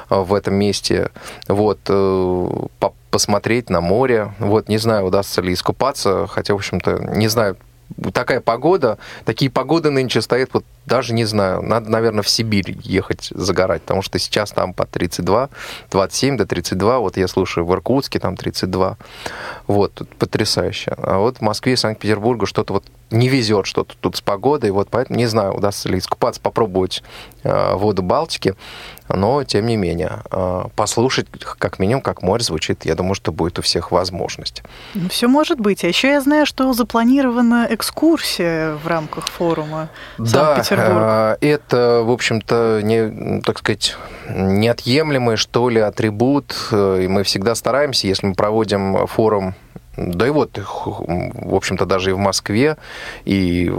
[0.08, 1.10] э, в этом месте,
[1.46, 7.14] вот, э, по- посмотреть на море, вот, не знаю, удастся ли искупаться, хотя, в общем-то,
[7.14, 7.56] не знаю,
[8.12, 13.28] такая погода, такие погоды нынче стоят, вот даже не знаю, надо, наверное, в Сибирь ехать
[13.34, 15.48] загорать, потому что сейчас там по 32,
[15.90, 18.96] 27 до 32, вот я слушаю в Иркутске там 32,
[19.66, 20.94] вот, потрясающе.
[20.96, 24.88] А вот в Москве и Санкт-Петербургу что-то вот не везет что-то тут с погодой, вот
[24.90, 27.02] поэтому не знаю, удастся ли искупаться, попробовать
[27.42, 28.54] э, воду Балтики,
[29.08, 31.26] но тем не менее, э, послушать
[31.58, 34.62] как минимум, как море звучит, я думаю, что будет у всех возможность.
[35.08, 35.84] Все может быть.
[35.84, 40.98] А еще я знаю, что запланирована экскурсия в рамках форума Санкт-Петербург.
[40.98, 43.96] Да, э, это, в общем-то, не, так сказать,
[44.28, 46.54] неотъемлемый, что ли, атрибут.
[46.72, 49.54] э, И мы всегда стараемся, если мы проводим форум
[49.98, 52.76] да и вот, в общем-то, даже и в Москве,
[53.24, 53.72] и,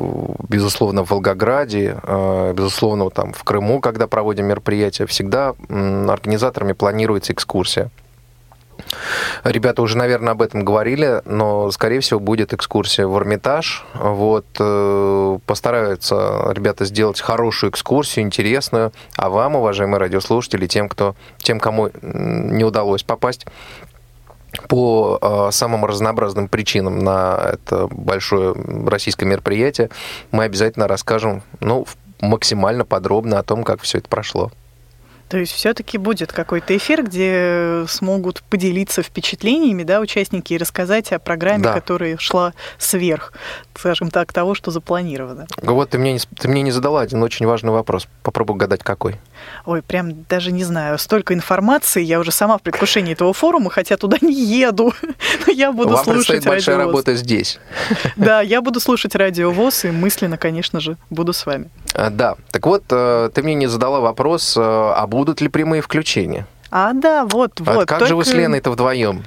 [0.47, 7.89] безусловно, в Волгограде, э, безусловно, там в Крыму, когда проводим мероприятия, всегда организаторами планируется экскурсия.
[9.43, 13.85] Ребята уже, наверное, об этом говорили, но, скорее всего, будет экскурсия в Эрмитаж.
[13.93, 18.91] Вот, э, постараются ребята сделать хорошую экскурсию, интересную.
[19.15, 23.45] А вам, уважаемые радиослушатели, тем, кто, тем кому не удалось попасть
[24.67, 29.89] по э, самым разнообразным причинам на это большое российское мероприятие,
[30.31, 31.85] мы обязательно расскажем ну,
[32.21, 34.51] максимально подробно о том, как все это прошло.
[35.29, 41.19] То есть все-таки будет какой-то эфир, где смогут поделиться впечатлениями, да, участники и рассказать о
[41.19, 41.73] программе, Да.
[41.73, 43.33] которая шла сверх,
[43.75, 45.47] скажем так, того, что запланировано.
[45.61, 48.07] Вот ты мне, не, ты мне не задала один очень важный вопрос.
[48.23, 49.17] Попробуй гадать, какой.
[49.65, 53.97] Ой, прям даже не знаю, столько информации, я уже сама в предвкушении этого форума, хотя
[53.97, 54.93] туда не еду.
[55.47, 57.59] Но я буду Вам слушать предстоит большая работа здесь.
[58.15, 61.69] Да, я буду слушать радио ВОЗ и мысленно, конечно же, буду с вами.
[61.93, 62.35] А, Да.
[62.51, 66.47] Так вот, э, ты мне не задала вопрос, э, а будут ли прямые включения?
[66.71, 67.87] А, да, вот, А вот.
[67.89, 69.25] как же вы с только- Леной-то вдвоем?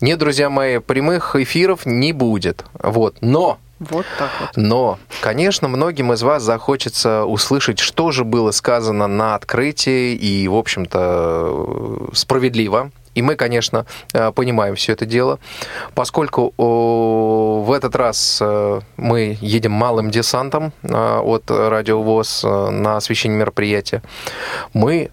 [0.00, 2.64] Нет, друзья мои, прямых эфиров не будет.
[2.82, 3.16] Вот.
[3.20, 4.50] Но Вот так вот.
[4.56, 10.54] Но, конечно, многим из вас захочется услышать, что же было сказано на открытии, и, в
[10.56, 12.90] общем-то, справедливо.
[13.14, 15.38] И мы, конечно, э, понимаем все это дело.
[15.94, 22.96] Поскольку в этот раз э, мы едем малым десантом э, от Радио ВОЗ э, на
[22.96, 24.02] освещение мероприятия,
[24.72, 25.10] мы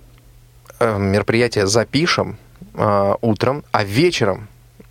[0.80, 2.38] мероприятие запишем
[2.74, 4.48] э, утром, а вечером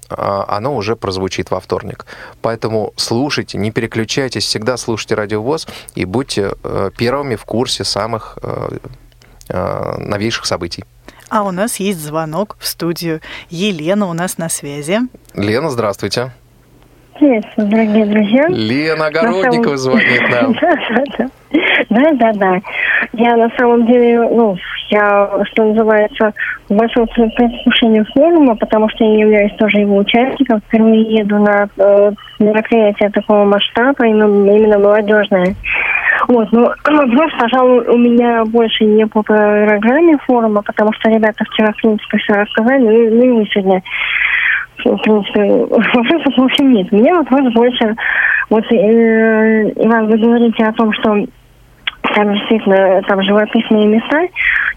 [0.09, 2.07] а, оно уже прозвучит во вторник.
[2.43, 8.39] Поэтому слушайте, не переключайтесь, всегда слушайте Радио ВОЗ и будьте э, первыми в курсе самых
[8.43, 8.79] э,
[9.49, 10.85] э, новейших событий.
[11.31, 13.21] А у нас есть звонок в студию.
[13.51, 15.01] Елена у нас на связи.
[15.35, 16.33] Лена, здравствуйте.
[17.19, 18.47] Приветствую, дорогие друзья.
[18.49, 20.55] Лена Огородникова самом- звонит нам.
[21.91, 22.61] Да-да-да.
[23.13, 24.57] Я на самом деле, ну,
[24.91, 26.33] я, что называется,
[26.69, 30.61] в большом предвкушении форума, потому что я являюсь тоже его участником.
[30.67, 35.55] Впервые еду на э, мероприятие такого масштаба, именно, именно молодежное.
[36.29, 41.73] Вот, ну, вопрос, пожалуй, у меня больше не по программе форума, потому что ребята вчера,
[41.73, 43.83] в принципе, все рассказали, ну, и- ну и вы сегодня
[44.85, 46.89] вопросов, в общем, нет.
[46.91, 47.95] У меня вопрос больше...
[48.51, 51.27] Вот, э, Иван, вы говорите о том, что
[52.15, 54.29] там действительно там живописные места.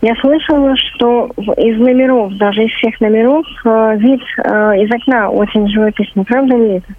[0.02, 5.68] Я слышала, что из номеров, даже из всех номеров, э, вид э, из окна очень
[5.68, 6.24] живописный.
[6.26, 6.94] Правда ли это?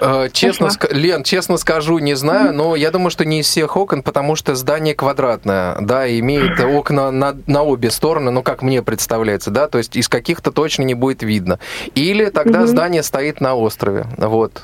[0.00, 3.76] Э, Честно, ска- Лен, честно скажу, не знаю, но я думаю, что не из всех
[3.76, 8.82] окон, потому что здание квадратное, да, имеет окна на, на обе стороны, ну, как мне
[8.82, 11.58] представляется, да, то есть из каких-то точно не будет видно.
[11.94, 12.68] Или тогда Мгм.
[12.68, 14.62] здание стоит на острове, вот.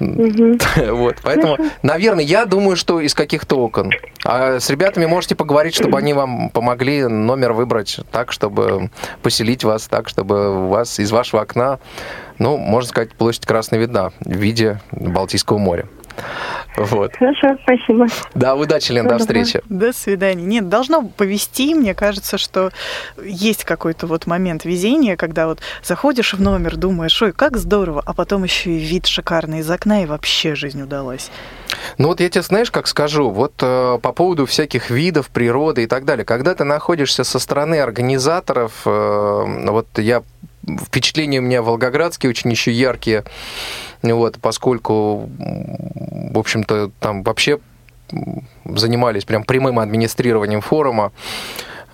[0.00, 0.58] Мгм.
[0.94, 3.90] Вот, поэтому, наверное, я думаю, что из каких-то окон.
[4.24, 8.90] А с ребятами можете поговорить, чтобы они вам помогли номер выбрать так, чтобы
[9.22, 11.78] поселить вас так, чтобы у вас из вашего окна,
[12.38, 15.86] ну, можно сказать, площадь красной видна в виде Балтийского моря.
[16.76, 17.14] Вот.
[17.16, 18.06] Хорошо, спасибо.
[18.34, 19.62] Да, удачи, Лен, до встречи.
[19.68, 20.44] До свидания.
[20.44, 21.74] Нет, должно повести.
[21.74, 22.70] Мне кажется, что
[23.22, 28.12] есть какой-то вот момент везения, когда вот заходишь в номер, думаешь, ой, как здорово, а
[28.12, 31.30] потом еще и вид шикарный из окна, и вообще жизнь удалась.
[31.98, 35.86] Ну вот я тебе, знаешь, как скажу, вот э, по поводу всяких видов природы и
[35.86, 40.22] так далее, когда ты находишься со стороны организаторов, э, вот я
[40.82, 43.24] впечатления у меня волгоградские очень еще яркие,
[44.02, 47.58] вот, поскольку, в общем-то, там вообще
[48.64, 51.12] занимались прям прямым администрированием форума.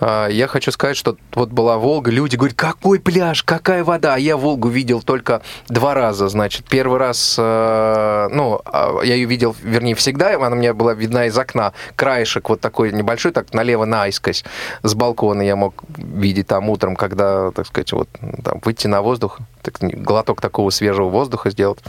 [0.00, 4.18] А, Я хочу сказать, что вот была Волга, люди говорят, какой пляж, какая вода, а
[4.18, 9.54] я Волгу видел только два раза, значит, первый раз, э, ну, а, я ее видел,
[9.62, 14.44] вернее, всегда, она мне была видна из окна, краешек вот такой небольшой, так налево наискось,
[14.82, 18.08] с балкона я мог видеть там утром, когда, так сказать, вот
[18.42, 21.80] там, выйти на воздух, так, глоток такого свежего воздуха сделать.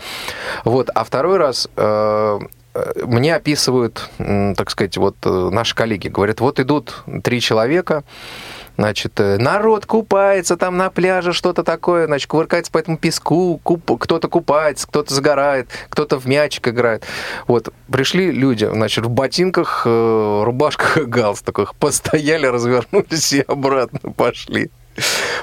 [0.66, 2.40] Вот, а второй раз э,
[3.04, 8.04] мне описывают, так сказать, вот э, наши коллеги, говорят, вот идут три человека,
[8.78, 14.00] Значит, э, народ купается там на пляже, что-то такое, значит, кувыркается по этому песку, куп-
[14.00, 17.06] кто-то купается, кто-то загорает, кто-то в мячик играет.
[17.48, 24.72] Вот, пришли люди, значит, в ботинках, э, рубашках и галстуках, постояли, развернулись и обратно пошли.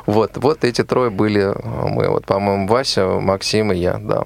[0.06, 4.24] Вот, вот эти трое были мы, вот, по-моему, Вася, Максим и я, да.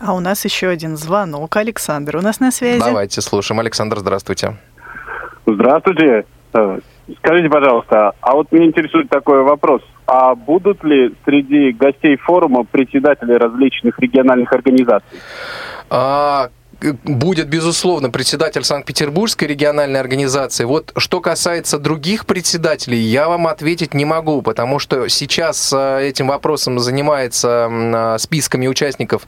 [0.00, 1.56] А у нас еще один звонок.
[1.56, 2.80] Александр у нас на связи.
[2.80, 3.60] Давайте слушаем.
[3.60, 4.56] Александр, здравствуйте.
[5.46, 6.24] Здравствуйте.
[6.52, 6.78] Э,
[7.18, 9.82] Скажите, пожалуйста, а вот меня интересует такой вопрос.
[10.06, 15.18] А будут ли среди гостей форума председатели различных региональных организаций?
[15.88, 16.50] А,
[17.04, 20.64] будет, безусловно, председатель Санкт-Петербургской региональной организации.
[20.64, 26.28] Вот что касается других председателей, я вам ответить не могу, потому что сейчас а, этим
[26.28, 29.26] вопросом занимается, а, списками участников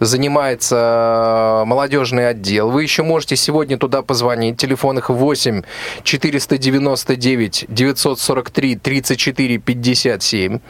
[0.00, 2.70] занимается а, молодежный отдел.
[2.70, 4.56] Вы еще можете сегодня туда позвонить.
[4.56, 5.62] Телефон их 8
[6.02, 10.60] 499 943 34 57.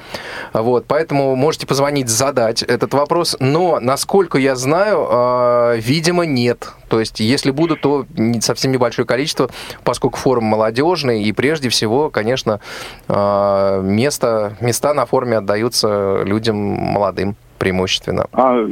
[0.53, 3.37] Вот, поэтому можете позвонить, задать этот вопрос.
[3.41, 6.73] Но, насколько я знаю, э, видимо, видимо, нет.
[6.89, 8.07] То есть, если будут, то
[8.41, 9.49] совсем небольшое количество,
[9.85, 12.61] поскольку форум молодежный, и прежде всего, конечно,
[13.09, 18.27] а, место, места на форуме отдаются людям молодым преимущественно.
[18.33, 18.67] А,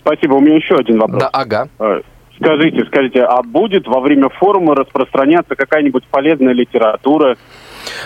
[0.00, 0.34] спасибо.
[0.34, 1.20] У меня еще один вопрос.
[1.20, 1.68] Да, ага.
[1.78, 2.00] А,
[2.40, 7.36] Скажите, скажите, а будет во время форума распространяться какая-нибудь полезная литература,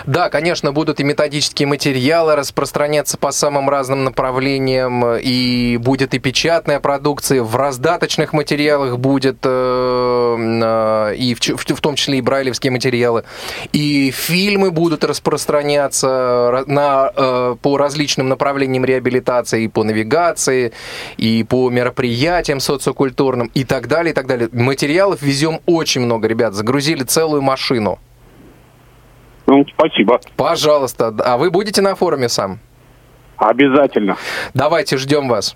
[0.05, 6.79] да, конечно, будут и методические материалы распространяться по самым разным направлениям, и будет и печатная
[6.79, 13.23] продукция, в раздаточных материалах будет, э, э, и в, том числе и брайлевские материалы,
[13.71, 20.73] и фильмы будут распространяться на, э, по различным направлениям реабилитации, и по навигации,
[21.17, 24.49] и по мероприятиям социокультурным, и так далее, и так далее.
[24.51, 27.99] Материалов везем очень много, ребят, загрузили целую машину.
[29.47, 30.19] Ну, спасибо.
[30.35, 31.15] Пожалуйста.
[31.23, 32.59] А вы будете на форуме сам?
[33.37, 34.17] Обязательно.
[34.53, 35.55] Давайте, ждем вас.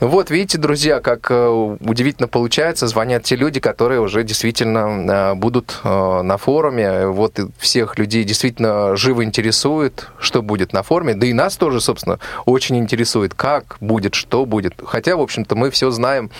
[0.00, 5.78] Вот, видите, друзья, как э, удивительно получается, звонят те люди, которые уже действительно э, будут
[5.84, 7.06] э, на форуме.
[7.06, 11.14] Вот всех людей действительно живо интересует, что будет на форуме.
[11.14, 14.74] Да и нас тоже, собственно, очень интересует, как будет, что будет.
[14.84, 16.30] Хотя, в общем-то, мы все знаем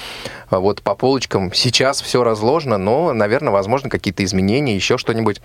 [0.51, 1.53] вот по полочкам.
[1.53, 5.41] Сейчас все разложено, но, наверное, возможно, какие-то изменения, еще что-нибудь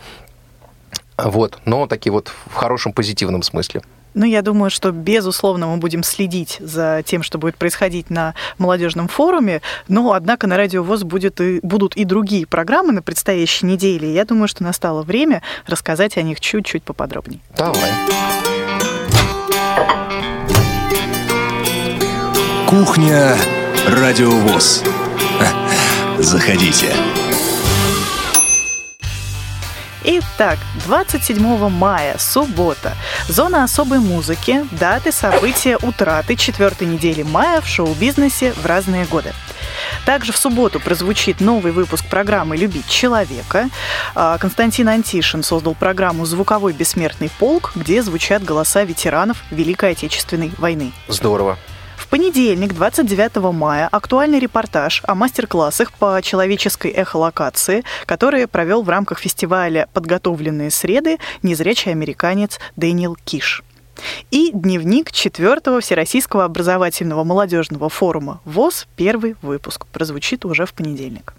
[1.18, 3.82] вот, но такие вот в хорошем позитивном смысле.
[4.14, 9.08] Ну, я думаю, что, безусловно, мы будем следить за тем, что будет происходить на молодежном
[9.08, 14.12] форуме, но, однако, на Радио ВОЗ будет и, будут и другие программы на предстоящей неделе.
[14.12, 17.42] Я думаю, что настало время рассказать о них чуть-чуть поподробнее.
[17.56, 17.92] Давай.
[22.68, 23.38] Кухня
[23.88, 24.84] Радио ВОЗ.
[26.18, 26.92] Заходите.
[30.10, 32.94] Итак, 27 мая, суббота.
[33.28, 39.34] Зона особой музыки, даты, события, утраты четвертой недели мая в шоу-бизнесе в разные годы.
[40.06, 43.70] Также в субботу прозвучит новый выпуск программы «Любить человека».
[44.16, 50.94] А, Константин Антишин создал программу «Звуковой бессмертный полк», где звучат голоса ветеранов Великой Отечественной войны.
[51.10, 51.58] Здорово.
[52.10, 59.90] Понедельник, 29 мая, актуальный репортаж о мастер-классах по человеческой эхолокации, который провел в рамках фестиваля
[59.92, 63.62] «Подготовленные среды» незрячий американец Дэниел Киш.
[64.32, 71.34] И дневник четвертого Всероссийского образовательного молодежного форума ВОЗ, первый выпуск, прозвучит уже в понедельник.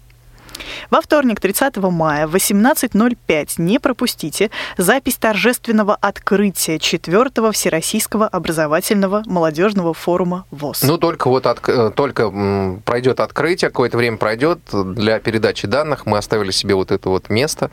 [0.89, 9.93] Во вторник, 30 мая, в 18.05 не пропустите запись торжественного открытия 4 Всероссийского образовательного молодежного
[9.93, 10.83] форума ВОЗ.
[10.83, 12.31] Ну, только вот от, э, только
[12.85, 16.05] пройдет открытие, какое-то время пройдет для передачи данных.
[16.05, 17.71] Мы оставили себе вот это вот место.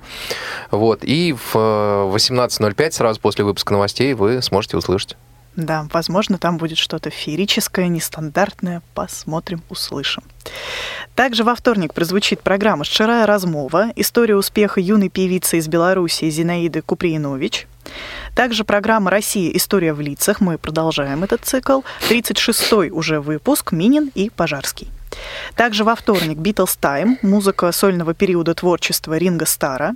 [0.71, 5.17] Вот, и в 18.05, сразу после выпуска новостей, вы сможете услышать.
[5.57, 8.83] Да, возможно, там будет что-то феерическое, нестандартное.
[8.95, 10.23] Посмотрим, услышим.
[11.15, 13.91] Также во вторник прозвучит программа «Шчырая размова.
[13.97, 17.67] История успеха юной певицы из Беларуси Зинаиды Куприинович».
[18.35, 19.51] Также программа «Россия.
[19.57, 20.43] История в лицах».
[20.43, 21.81] Мы продолжаем этот цикл.
[22.11, 24.89] 36-й уже выпуск «Минин и Пожарский».
[25.55, 29.95] Также во вторник «Beatles Time», музыка сольного периода творчества Ринго Старра,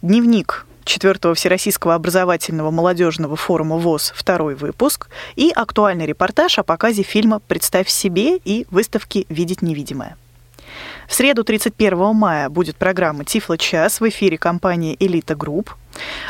[0.00, 7.40] дневник четвертого Всероссийского образовательного молодежного форума ВОС второй выпуск и актуальный репортаж о показе фильма
[7.40, 10.16] «Представь себе» и выставки «Видеть невидимое».
[11.08, 15.74] В среду 31 мая будет программа «Тифло час» в эфире компании «Элита Групп».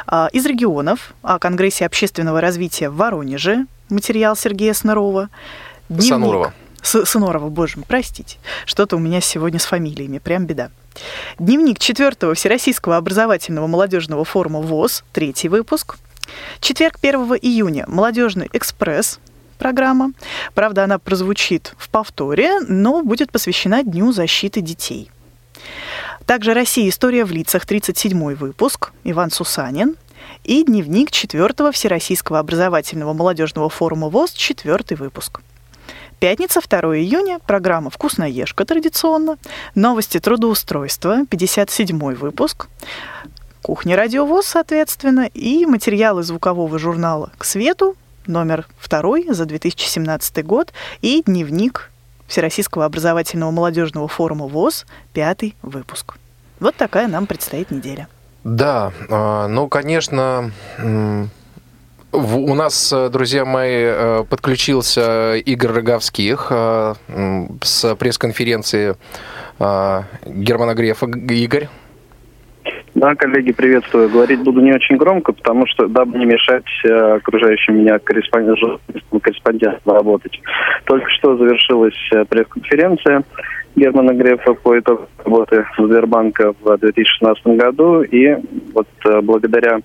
[0.06, 5.28] А, из регионов о Конгрессе общественного развития в Воронеже материал Сергея Снорова.
[5.88, 6.08] Дневник.
[6.08, 6.54] Санурова.
[6.86, 8.38] С Сынорова, боже мой, простите.
[8.64, 10.70] Что-то у меня сегодня с фамилиями, прям беда.
[11.36, 15.96] Дневник 4 Всероссийского образовательного молодежного форума ВОЗ, третий выпуск.
[16.60, 19.18] Четверг 1 июня «Молодежный экспресс»,
[19.58, 20.12] программа.
[20.54, 25.10] Правда, она прозвучит в повторе, но будет посвящена Дню защиты детей.
[26.24, 26.88] Также «Россия.
[26.88, 29.96] История в лицах», 37 выпуск, Иван Сусанин.
[30.44, 35.40] И дневник 4 Всероссийского образовательного молодежного форума ВОЗ, 4 выпуск.
[36.18, 39.36] Пятница, 2 июня, программа «Вкусноежка» традиционно,
[39.74, 42.68] новости трудоустройства, 57 выпуск,
[43.60, 47.96] кухня радиовоз, соответственно, и материалы звукового журнала «К свету»,
[48.26, 51.90] номер 2 за 2017 год, и дневник
[52.26, 56.16] Всероссийского образовательного молодежного форума ВОЗ, пятый выпуск.
[56.60, 58.08] Вот такая нам предстоит неделя.
[58.42, 60.50] Да, а, ну, конечно,
[62.12, 66.94] у нас, э, друзья мои, э, подключился Игорь Роговских э,
[67.62, 68.94] с пресс-конференции
[69.58, 71.06] Германа Грефа.
[71.06, 71.68] Игорь.
[72.94, 74.08] Да, коллеги, приветствую.
[74.08, 78.80] Говорить буду не очень громко, потому что, дабы не мешать окружающим меня корреспондентам,
[79.20, 80.40] корреспондентам работать.
[80.84, 81.96] Только что завершилась
[82.28, 83.24] пресс-конференция
[83.76, 88.02] Германа Грефа по итогам работы Сбербанка в 2016 году.
[88.02, 88.34] И
[88.72, 89.80] вот э, благодаря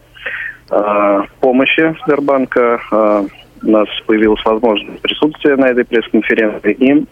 [0.71, 3.25] э, помощи Сбербанка э,
[3.63, 6.73] у нас появилась возможность присутствия на этой пресс-конференции.
[6.73, 7.05] И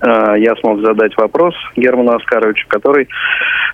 [0.00, 3.08] э, я смог задать вопрос Герману Оскаровичу, который,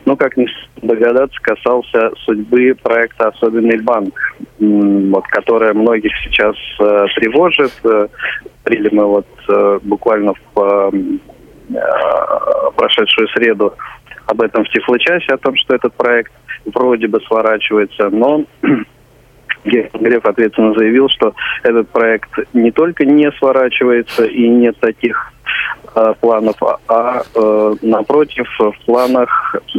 [0.05, 0.49] ну, как не
[0.81, 4.15] догадаться, касался судьбы проекта «Особенный банк»,
[4.59, 7.73] вот, которая многих сейчас э, тревожит.
[7.83, 10.91] Говорили мы вот э, буквально в э,
[12.77, 13.75] прошедшую среду
[14.27, 16.33] об этом в Тифлочасе, о том, что этот проект
[16.67, 18.45] вроде бы сворачивается, но
[19.65, 25.33] Греф ответственно заявил, что этот проект не только не сворачивается и нет таких
[25.95, 26.57] э, планов,
[26.89, 29.79] а э, напротив в планах э,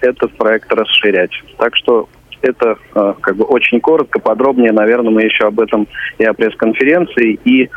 [0.00, 1.32] этот проект расширять.
[1.58, 2.08] Так что
[2.42, 5.86] это э, как бы очень коротко, подробнее, наверное, мы еще об этом
[6.18, 7.68] и о пресс-конференции, и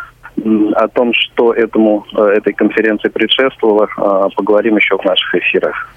[0.76, 5.90] о том, что этому, э, этой конференции предшествовало, э, поговорим еще в наших эфирах.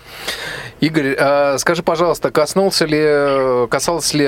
[0.80, 4.26] Игорь, а скажи, пожалуйста, коснулся ли, касался ли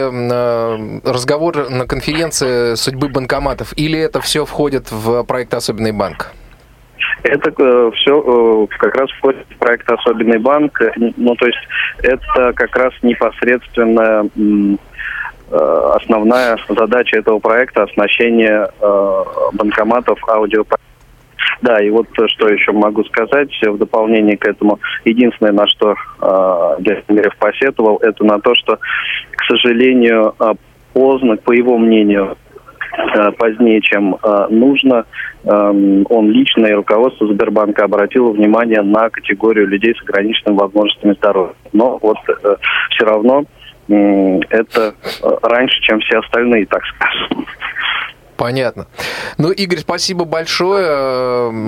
[1.05, 6.33] разговор на конференции судьбы банкоматов, или это все входит в проект «Особенный банк»?
[7.23, 10.81] Это э, все э, как раз входит в проект «Особенный банк».
[10.97, 11.59] Ну, то есть
[12.03, 14.77] это как раз непосредственно Э,
[15.51, 19.25] основная задача этого проекта оснащение э,
[19.55, 20.65] банкоматов аудио.
[21.63, 24.79] Да, и вот что еще могу сказать в дополнение к этому.
[25.05, 30.53] Единственное, на что э, Гермерев посетовал, это на то, что, к сожалению, э,
[30.93, 32.37] поздно, по его мнению,
[32.97, 35.05] э, позднее, чем э, нужно,
[35.45, 41.55] э, он лично и руководство Сбербанка обратило внимание на категорию людей с ограниченными возможностями здоровья.
[41.73, 42.57] Но вот э,
[42.91, 43.45] все равно
[43.89, 47.47] это э, раньше, чем все остальные, так скажем.
[48.37, 48.87] Понятно.
[49.37, 50.87] Ну, Игорь, спасибо большое.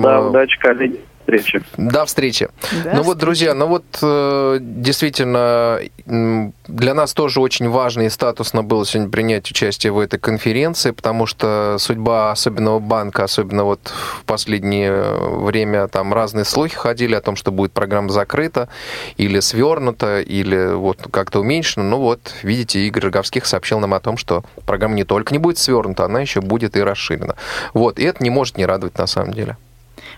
[0.01, 1.63] Да, удачи, коллеги встречи.
[1.77, 2.49] До встречи.
[2.83, 8.63] До ну вот, друзья, ну вот э, действительно для нас тоже очень важно и статусно
[8.63, 14.25] было сегодня принять участие в этой конференции, потому что судьба особенного банка, особенно вот в
[14.25, 18.69] последнее время там разные слухи ходили о том, что будет программа закрыта
[19.17, 21.85] или свернута, или вот как-то уменьшена.
[21.85, 25.57] Ну вот, видите, Игорь Роговских сообщил нам о том, что программа не только не будет
[25.57, 27.35] свернута, она еще будет и расширена.
[27.73, 29.57] Вот, и это не может не радовать на самом деле.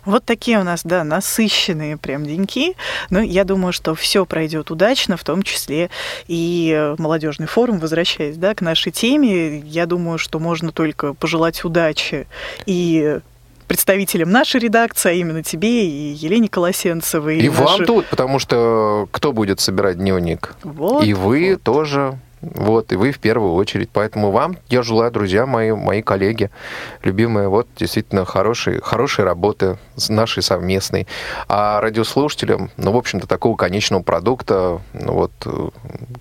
[0.05, 2.75] Вот такие у нас, да, насыщенные прям деньки.
[3.09, 5.89] Но я думаю, что все пройдет удачно, в том числе
[6.27, 9.59] и молодежный форум, возвращаясь да, к нашей теме.
[9.59, 12.27] Я думаю, что можно только пожелать удачи
[12.65, 13.19] и
[13.67, 17.37] представителям нашей редакции, а именно тебе и Елене Колосенцевой.
[17.37, 17.61] И, и наши...
[17.61, 20.55] вам тут, потому что кто будет собирать дневник?
[20.63, 21.63] Вот, и вы вот.
[21.63, 22.19] тоже
[22.55, 23.89] вот, и вы в первую очередь.
[23.91, 26.49] Поэтому вам я желаю, друзья мои, мои коллеги,
[27.03, 29.77] любимые, вот действительно хорошей, хорошей работы
[30.09, 31.07] нашей совместной.
[31.47, 35.31] А радиослушателям, ну, в общем-то, такого конечного продукта, ну, вот,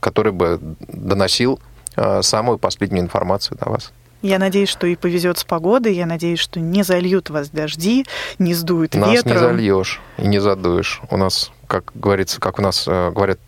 [0.01, 0.59] который бы
[0.89, 1.61] доносил
[1.97, 3.93] э, самую последнюю информацию до вас.
[4.23, 5.95] Я надеюсь, что и повезет с погодой.
[5.95, 8.07] Я надеюсь, что не зальют вас дожди,
[8.39, 9.33] не сдует нас ветром.
[9.33, 11.03] Нас не зальешь и не задуешь.
[11.11, 13.39] У нас, как говорится, как у нас э, говорят,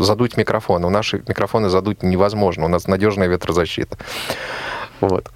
[0.00, 0.84] задуть микрофон.
[0.84, 2.64] У наши микрофоны задуть невозможно.
[2.64, 3.96] У нас надежная ветрозащита.
[5.00, 5.30] Вот.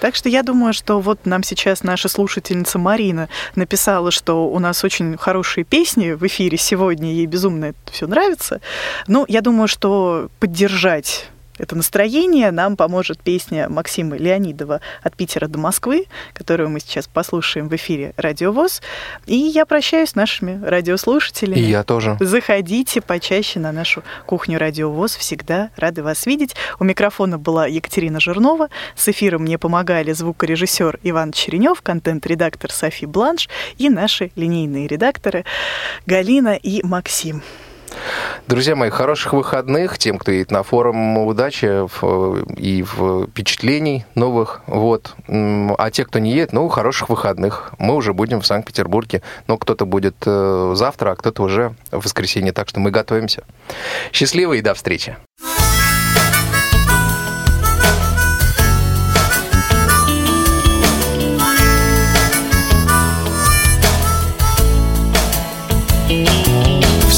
[0.00, 4.84] Так что я думаю, что вот нам сейчас наша слушательница Марина написала, что у нас
[4.84, 8.60] очень хорошие песни в эфире сегодня, ей безумно это все нравится.
[9.06, 15.58] Ну, я думаю, что поддержать это настроение нам поможет песня Максима Леонидова «От Питера до
[15.58, 18.82] Москвы», которую мы сейчас послушаем в эфире «Радио ВОЗ».
[19.26, 21.58] И я прощаюсь с нашими радиослушателями.
[21.58, 22.16] И я тоже.
[22.20, 25.16] Заходите почаще на нашу кухню «Радио ВОЗ».
[25.16, 26.54] Всегда рады вас видеть.
[26.78, 28.68] У микрофона была Екатерина Жирнова.
[28.94, 33.48] С эфиром мне помогали звукорежиссер Иван Черенев, контент-редактор Софи Бланш
[33.78, 35.44] и наши линейные редакторы
[36.06, 37.42] Галина и Максим.
[38.46, 41.18] Друзья мои, хороших выходных тем, кто едет на форум.
[41.18, 41.66] Удачи
[42.60, 44.62] и впечатлений новых.
[44.66, 45.14] Вот.
[45.26, 47.72] А те, кто не едет, ну, хороших выходных.
[47.78, 49.22] Мы уже будем в Санкт-Петербурге.
[49.48, 52.52] Но кто-то будет э, завтра, а кто-то уже в воскресенье.
[52.52, 53.42] Так что мы готовимся.
[54.12, 55.16] Счастливо и до встречи.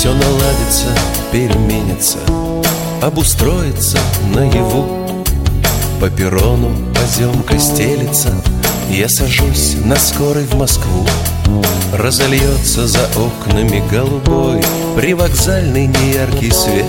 [0.08, 0.86] Все наладится,
[1.32, 2.16] переменится,
[3.02, 3.98] обустроится
[4.34, 5.06] наяву.
[6.00, 8.30] По перрону поземка стелится,
[8.88, 11.06] я сажусь на скорой в Москву.
[11.92, 14.62] Разольется за окнами голубой
[14.96, 16.86] Привокзальный неяркий свет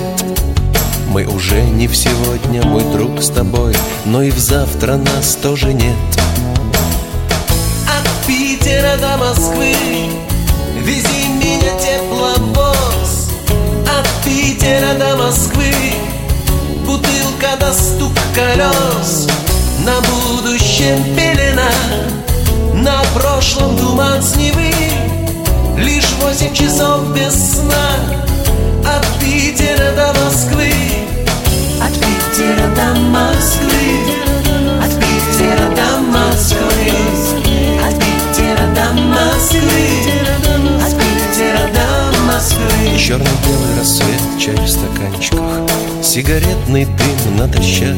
[1.08, 3.74] Мы уже не в сегодня, мой друг, с тобой
[4.06, 5.96] Но и в завтра нас тоже нет
[7.86, 9.74] От Питера до Москвы
[10.84, 11.29] Вези
[14.60, 15.72] Питера до Москвы
[16.84, 19.26] Бутылка до стук колес.
[19.86, 21.70] На будущем пелена
[22.74, 24.74] На прошлом туман с Невы.
[25.78, 27.96] Лишь восемь часов без сна.
[28.84, 30.72] От Питера до Москвы
[31.80, 33.96] От Питера до Москвы
[34.78, 36.92] От Питера до Москвы
[37.82, 40.19] От Питера до Москвы
[43.00, 45.62] Черно-белый рассвет, чай в стаканчиках
[46.02, 47.96] Сигаретный дым натощак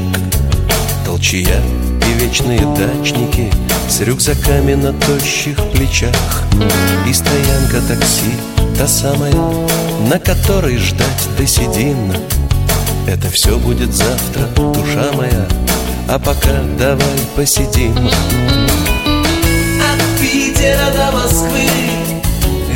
[1.04, 1.60] Толчья
[2.08, 3.52] и вечные дачники
[3.88, 6.44] С рюкзаками на тощих плечах.
[7.08, 8.32] И стоянка такси,
[8.78, 9.34] та самая
[10.08, 12.14] На которой ждать до седин
[13.08, 15.48] Это все будет завтра, душа моя
[16.08, 17.96] А пока давай посидим.
[19.82, 22.01] От Питера до Москвы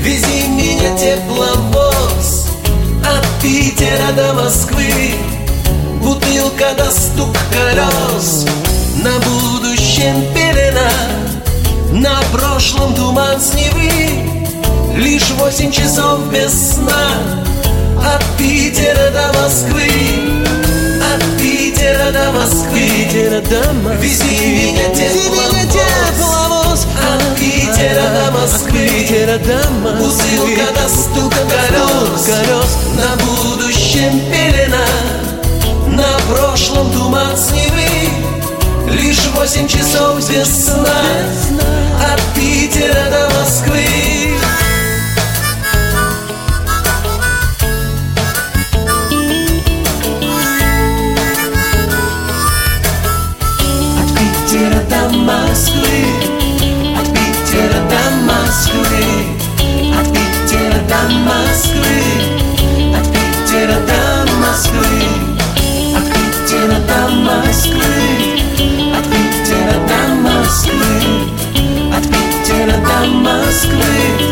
[0.07, 2.47] Вези меня тепловоз
[3.05, 4.87] От Питера до Москвы.
[6.01, 8.47] Бутылка до стук колес.
[9.03, 10.93] На будущем пелена
[11.91, 14.97] На прошлом туман с Невы.
[14.97, 17.11] Лишь восемь часов без сна.
[17.99, 19.91] От Питера до Москвы.
[21.03, 22.79] От Питера до Москвы.
[22.79, 23.97] Питера до Москвы.
[24.03, 26.56] Вези меня тепловоз
[27.77, 32.79] От Питера до Москвы Питера до Москвы Бутылка до стука колес.
[32.95, 34.87] На будущем пелена.
[35.89, 40.97] На прошлом туман с Невы Лишь восемь часов без сна
[60.97, 61.99] до Москвы,
[62.97, 64.87] от Питера до Москвы,
[65.95, 68.41] от Питера до Москвы,
[68.97, 70.95] от Питера до Москвы,
[71.95, 74.26] от Питера до Москвы.